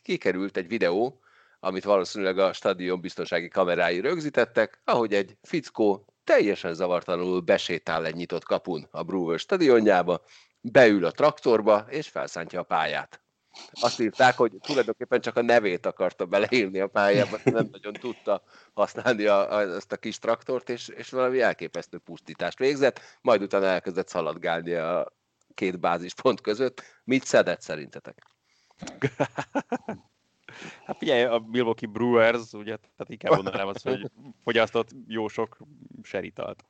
[0.02, 1.20] kikerült egy videó,
[1.60, 8.44] amit valószínűleg a stadion biztonsági kamerái rögzítettek, ahogy egy fickó teljesen zavartalanul besétál egy nyitott
[8.44, 10.24] kapun a Brewers stadionjába,
[10.60, 13.20] beül a traktorba és felszántja a pályát.
[13.70, 18.42] azt írták, hogy tulajdonképpen csak a nevét akarta beleírni a pályába, nem nagyon tudta
[18.74, 23.66] használni a, a, ezt a kis traktort, és, és valami elképesztő pusztítást végzett, majd utána
[23.66, 25.12] elkezdett szaladgálni a
[25.54, 26.82] két bázispont között.
[27.04, 28.22] Mit szedett szerintetek?
[30.84, 34.10] Hát figyelj, a Milwaukee Brewers, ugye, tehát inkább mondanám azt, hogy
[34.44, 35.58] fogyasztott jó sok
[36.02, 36.64] seritalt.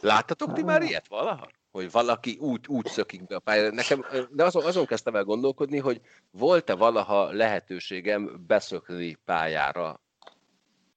[0.00, 1.48] Láttatok ti már ilyet valaha?
[1.70, 3.74] Hogy valaki úgy, úgy szökik be a pályára.
[3.74, 6.00] Nekem, de azon, azon kezdtem el gondolkodni, hogy
[6.30, 10.00] volt-e valaha lehetőségem beszökni pályára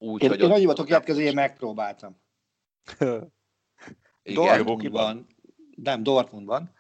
[0.02, 0.40] úgy, én, hogy...
[0.40, 2.22] Én annyiba tudok én megpróbáltam.
[4.24, 4.56] Igen.
[4.56, 5.28] Dortmundban,
[5.76, 6.74] nem, Dortmundban,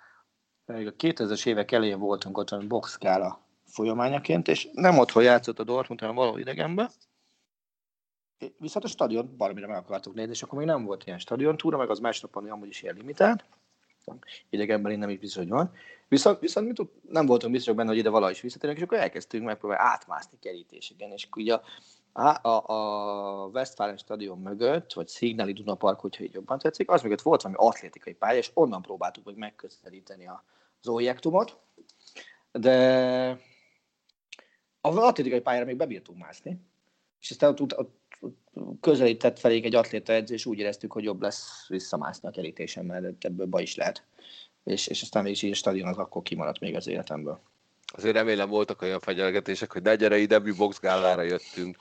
[0.66, 6.00] a 2000-es évek elején voltunk ott a boxkála folyamányaként, és nem otthon játszott a Dortmund,
[6.00, 6.90] hanem valahol idegenben.
[8.58, 11.78] Viszont a stadion valamire meg akartuk nézni, és akkor még nem volt ilyen stadion túra,
[11.78, 13.46] meg az másnapon amúgy is ilyen limitált.
[14.50, 15.72] Idegenben én nem is biztos, van.
[16.08, 18.98] Viszont, viszont mi tud, nem voltunk biztosak benne, hogy ide valahogy is visszatérünk, és akkor
[18.98, 21.60] elkezdtünk megpróbálni átmászni kerítéseken, és ugye
[22.12, 27.02] a, a, a Westfalen stadion mögött, vagy Signal Iduna Park, hogyha így jobban tetszik, az
[27.02, 31.58] mögött volt valami atlétikai pálya, és onnan próbáltuk meg megközelíteni az objektumot,
[32.52, 33.40] de
[34.82, 36.60] az atlétikai pályára még bebírtunk mászni,
[37.20, 37.78] és aztán ott, ott,
[38.20, 38.40] ott
[38.82, 43.26] közelített felé egy atléta edzés, és úgy éreztük, hogy jobb lesz visszamászni a kerítésen, mert
[43.26, 44.04] ebből baj is lehet.
[44.64, 47.42] És, és aztán mégis így a stadion az akkor kimaradt még az életemből.
[47.94, 51.78] Azért remélem voltak olyan fenyegetések, hogy ne gyere ide, mi boxgálára jöttünk.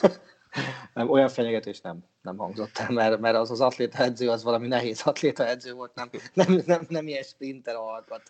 [0.94, 4.66] nem, olyan fenyegetés nem, nem hangzott el, mert, mert az az atléta edző, az valami
[4.66, 8.22] nehéz atléta edző volt, nem, nem, nem, nem ilyen sprinter alkat.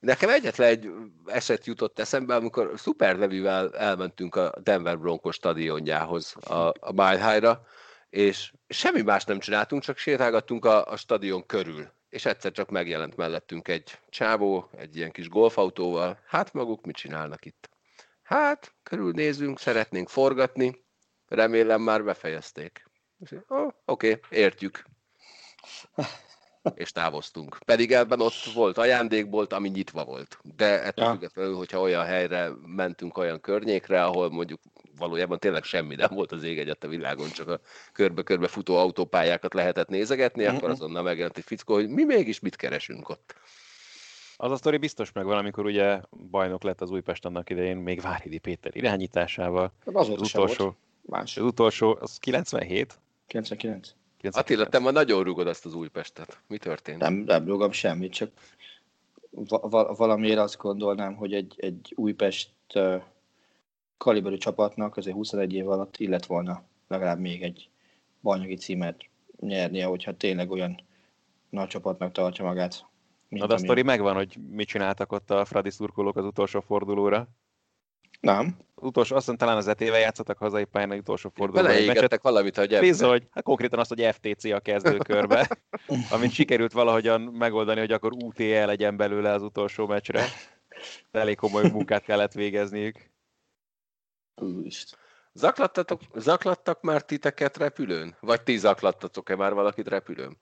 [0.00, 0.90] Nekem egyetlen egy
[1.26, 7.66] eset jutott eszembe, amikor szuper nevűvel elmentünk a Denver Broncos stadionjához, a, a Mile High-ra,
[8.10, 11.92] és semmi más nem csináltunk, csak sétálgattunk a, a stadion körül.
[12.08, 16.18] És egyszer csak megjelent mellettünk egy csávó, egy ilyen kis golfautóval.
[16.26, 17.70] Hát maguk mit csinálnak itt?
[18.22, 20.84] Hát, körülnézünk, szeretnénk forgatni,
[21.26, 22.90] remélem már befejezték.
[23.48, 24.84] Oké, okay, értjük
[26.74, 27.58] és távoztunk.
[27.64, 30.38] Pedig ebben ott volt ajándékbolt, ami nyitva volt.
[30.56, 31.10] De ettől ja.
[31.10, 34.60] függetlenül, hogyha olyan helyre mentünk, olyan környékre, ahol mondjuk
[34.98, 37.60] valójában tényleg semmi nem volt az ég egyet a világon, csak a
[37.92, 40.56] körbe-körbe futó autópályákat lehetett nézegetni, mm-hmm.
[40.56, 43.34] akkor azonnal megjelent egy fickó, hogy mi mégis mit keresünk ott.
[44.36, 46.00] Az a sztori biztos meg amikor ugye
[46.30, 49.72] bajnok lett az Újpest annak idején, még Várhidi Péter irányításával.
[49.84, 51.36] Az, az utolsó, Más.
[51.36, 52.98] Az utolsó, az 97?
[53.26, 53.94] 99.
[54.30, 56.40] Attila, te ma nagyon rugod azt az Újpestet.
[56.46, 56.98] Mi történt?
[56.98, 58.30] Nem, nem rugom semmit, csak
[59.30, 63.02] va- valamiért azt gondolnám, hogy egy, egy Újpest uh,
[63.96, 67.68] kaliberű csapatnak azért 21 év alatt illet volna legalább még egy
[68.20, 69.04] bajnoki címet
[69.40, 70.80] nyernie, hogyha tényleg olyan
[71.48, 72.86] nagy csapatnak tartja magát.
[73.28, 77.28] Na de a sztori megvan, hogy mit csináltak ott a Fradi szurkolók az utolsó fordulóra.
[78.20, 78.56] Nem.
[78.74, 81.72] Az utolsó, azt talán az etével játszottak hazai pályán, az utolsó fordulóban.
[81.72, 82.80] Beleégettek valamit gyepbe.
[82.80, 85.58] Bizony, hát konkrétan azt, hogy FTC a kezdőkörbe,
[86.14, 90.24] amit sikerült valahogyan megoldani, hogy akkor UTL legyen belőle az utolsó meccsre.
[91.10, 93.10] De elég komoly munkát kellett végezniük.
[95.32, 98.16] Zaklattatok, zaklattak már titeket repülőn?
[98.20, 100.38] Vagy ti zaklattatok-e már valakit repülőn?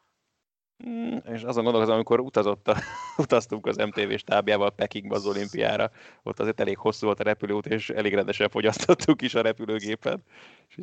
[0.86, 2.76] Mm, és azon gondolkozom, amikor utazott a,
[3.24, 5.90] utaztunk az MTV stábjával Pekingbe az olimpiára,
[6.22, 10.22] ott azért elég hosszú volt a repülőút, és elég rendesen fogyasztottuk is a repülőgépen.
[10.68, 10.80] És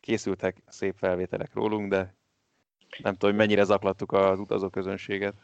[0.00, 2.14] készültek szép felvételek rólunk, de
[3.02, 5.34] nem tudom, hogy mennyire zaklattuk az utazóközönséget.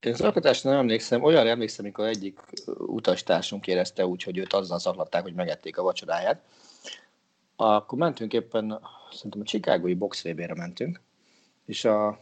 [0.00, 2.40] Én zaklatást nem emlékszem, olyan emlékszem, amikor egyik
[2.76, 6.42] utastársunk érezte úgy, hogy őt azzal zaklatták, hogy megették a vacsoráját.
[7.56, 8.80] Akkor mentünk éppen,
[9.12, 10.22] szerintem a Chicagói box
[10.54, 11.00] mentünk,
[11.66, 12.20] és a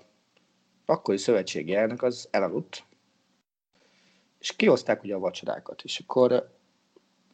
[0.93, 2.85] akkori szövetségi elnök az elaludt,
[4.39, 6.51] és kihozták ugye a vacsorákat, és akkor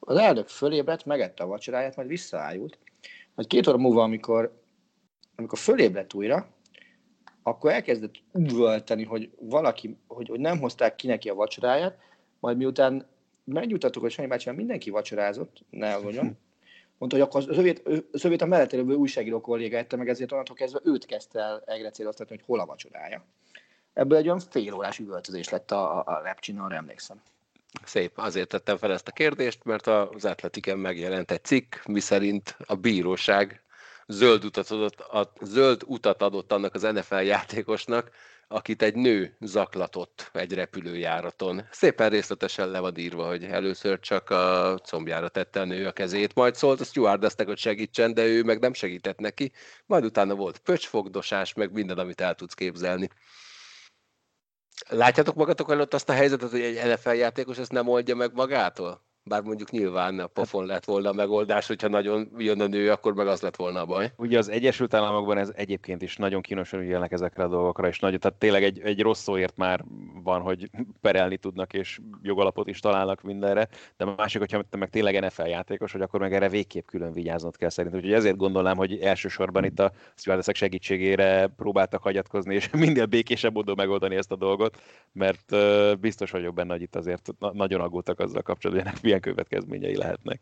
[0.00, 2.78] az elnök fölébredt, megette a vacsoráját, majd visszaájult,
[3.34, 4.62] majd két óra múlva, amikor,
[5.36, 6.48] amikor fölébredt újra,
[7.42, 11.98] akkor elkezdett üvölteni, hogy valaki, hogy, hogy nem hozták ki neki a vacsoráját,
[12.40, 13.06] majd miután
[13.44, 16.38] megnyugtattuk, hogy Sanyi bácsi, mindenki vacsorázott, ne aggódjon,
[16.98, 17.82] mondta, hogy akkor az övét,
[18.12, 22.36] az övét a mellett lévő újságíró kolléga meg ezért onnantól kezdve őt kezdte el egrecéloztatni,
[22.36, 23.24] hogy hol a vacsorája.
[23.98, 27.22] Ebből egy olyan fél órás üvöltözés lett a, a rap arra emlékszem.
[27.84, 32.74] Szép, azért tettem fel ezt a kérdést, mert az Atletiken megjelent egy cikk, miszerint a
[32.74, 33.62] bíróság
[34.06, 38.10] zöld utat adott, a, zöld utat adott annak az NFL játékosnak,
[38.48, 41.62] akit egy nő zaklatott egy repülőjáraton.
[41.70, 46.34] Szépen részletesen le van írva, hogy először csak a combjára tette a nő a kezét,
[46.34, 49.52] majd szólt a stewardessnek, hogy segítsen, de ő meg nem segített neki,
[49.86, 53.08] majd utána volt pöcsfogdosás, meg minden, amit el tudsz képzelni.
[54.88, 59.07] Látjátok magatok előtt azt a helyzetet, hogy egy NFL játékos ezt nem oldja meg magától?
[59.28, 63.14] Bár mondjuk nyilván a pofon lett volna a megoldás, hogyha nagyon jön a nő, akkor
[63.14, 64.12] meg az lett volna a baj.
[64.16, 68.18] Ugye az Egyesült Államokban ez egyébként is nagyon kínosan ügyelnek ezekre a dolgokra, és nagyon,
[68.18, 69.84] tehát tényleg egy, egy rossz szóért már
[70.22, 75.24] van, hogy perelni tudnak, és jogalapot is találnak mindenre, de másik, hogyha te meg tényleg
[75.24, 78.00] NFL játékos, hogy akkor meg erre végképp külön vigyáznod kell szerintem.
[78.00, 83.74] Úgyhogy ezért gondolnám, hogy elsősorban itt a stewardessek segítségére próbáltak hagyatkozni, és minél békésebb módon
[83.76, 85.56] megoldani ezt a dolgot, mert
[86.00, 90.40] biztos vagyok benne, hogy itt azért nagyon aggódtak azzal kapcsolatban, hogy milyen következményei lehetnek.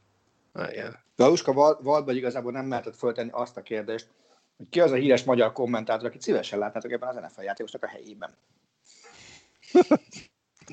[0.71, 0.99] Igen.
[1.17, 1.53] Galuska
[1.83, 4.09] Valdba igazából nem mehetett föltenni azt a kérdést,
[4.57, 7.89] hogy ki az a híres magyar kommentátor, akit szívesen látnátok ebben az NFL játékosnak a
[7.89, 8.37] helyében.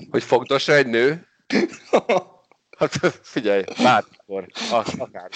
[0.09, 1.27] hogy fogdossa egy nő?
[2.77, 2.91] Hát
[3.21, 4.47] figyelj, bármikor,
[4.97, 5.35] akármi.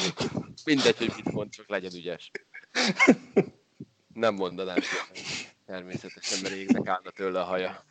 [0.65, 2.31] Mindegy, hogy mit mond, csak legyen ügyes.
[4.13, 4.77] Nem mondanám
[5.65, 7.83] természetesen, mert égnek állna tőle a haja.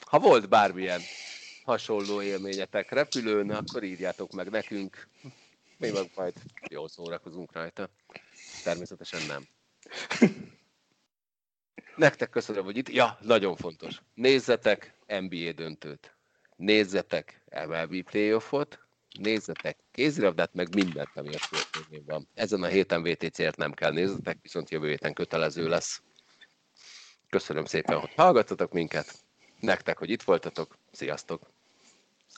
[0.00, 1.00] Ha volt bármilyen
[1.64, 5.08] hasonló élményetek repülőn, akkor írjátok meg nekünk.
[5.76, 6.34] Mi meg majd
[6.70, 7.88] jól szórakozunk rajta.
[8.64, 9.46] Természetesen nem.
[11.96, 12.88] Nektek köszönöm, hogy itt.
[12.88, 14.02] Ja, nagyon fontos.
[14.14, 16.16] Nézzetek NBA döntőt.
[16.56, 18.78] Nézzetek MLB playoffot.
[19.18, 22.28] Nézzetek kézilabdát, meg mindent, ami a sportfilmén van.
[22.34, 26.02] Ezen a héten VTC-ért nem kell nézzetek, viszont jövő héten kötelező lesz.
[27.28, 29.14] Köszönöm szépen, hogy hallgattatok minket.
[29.60, 30.78] Nektek, hogy itt voltatok.
[30.92, 31.53] Sziasztok!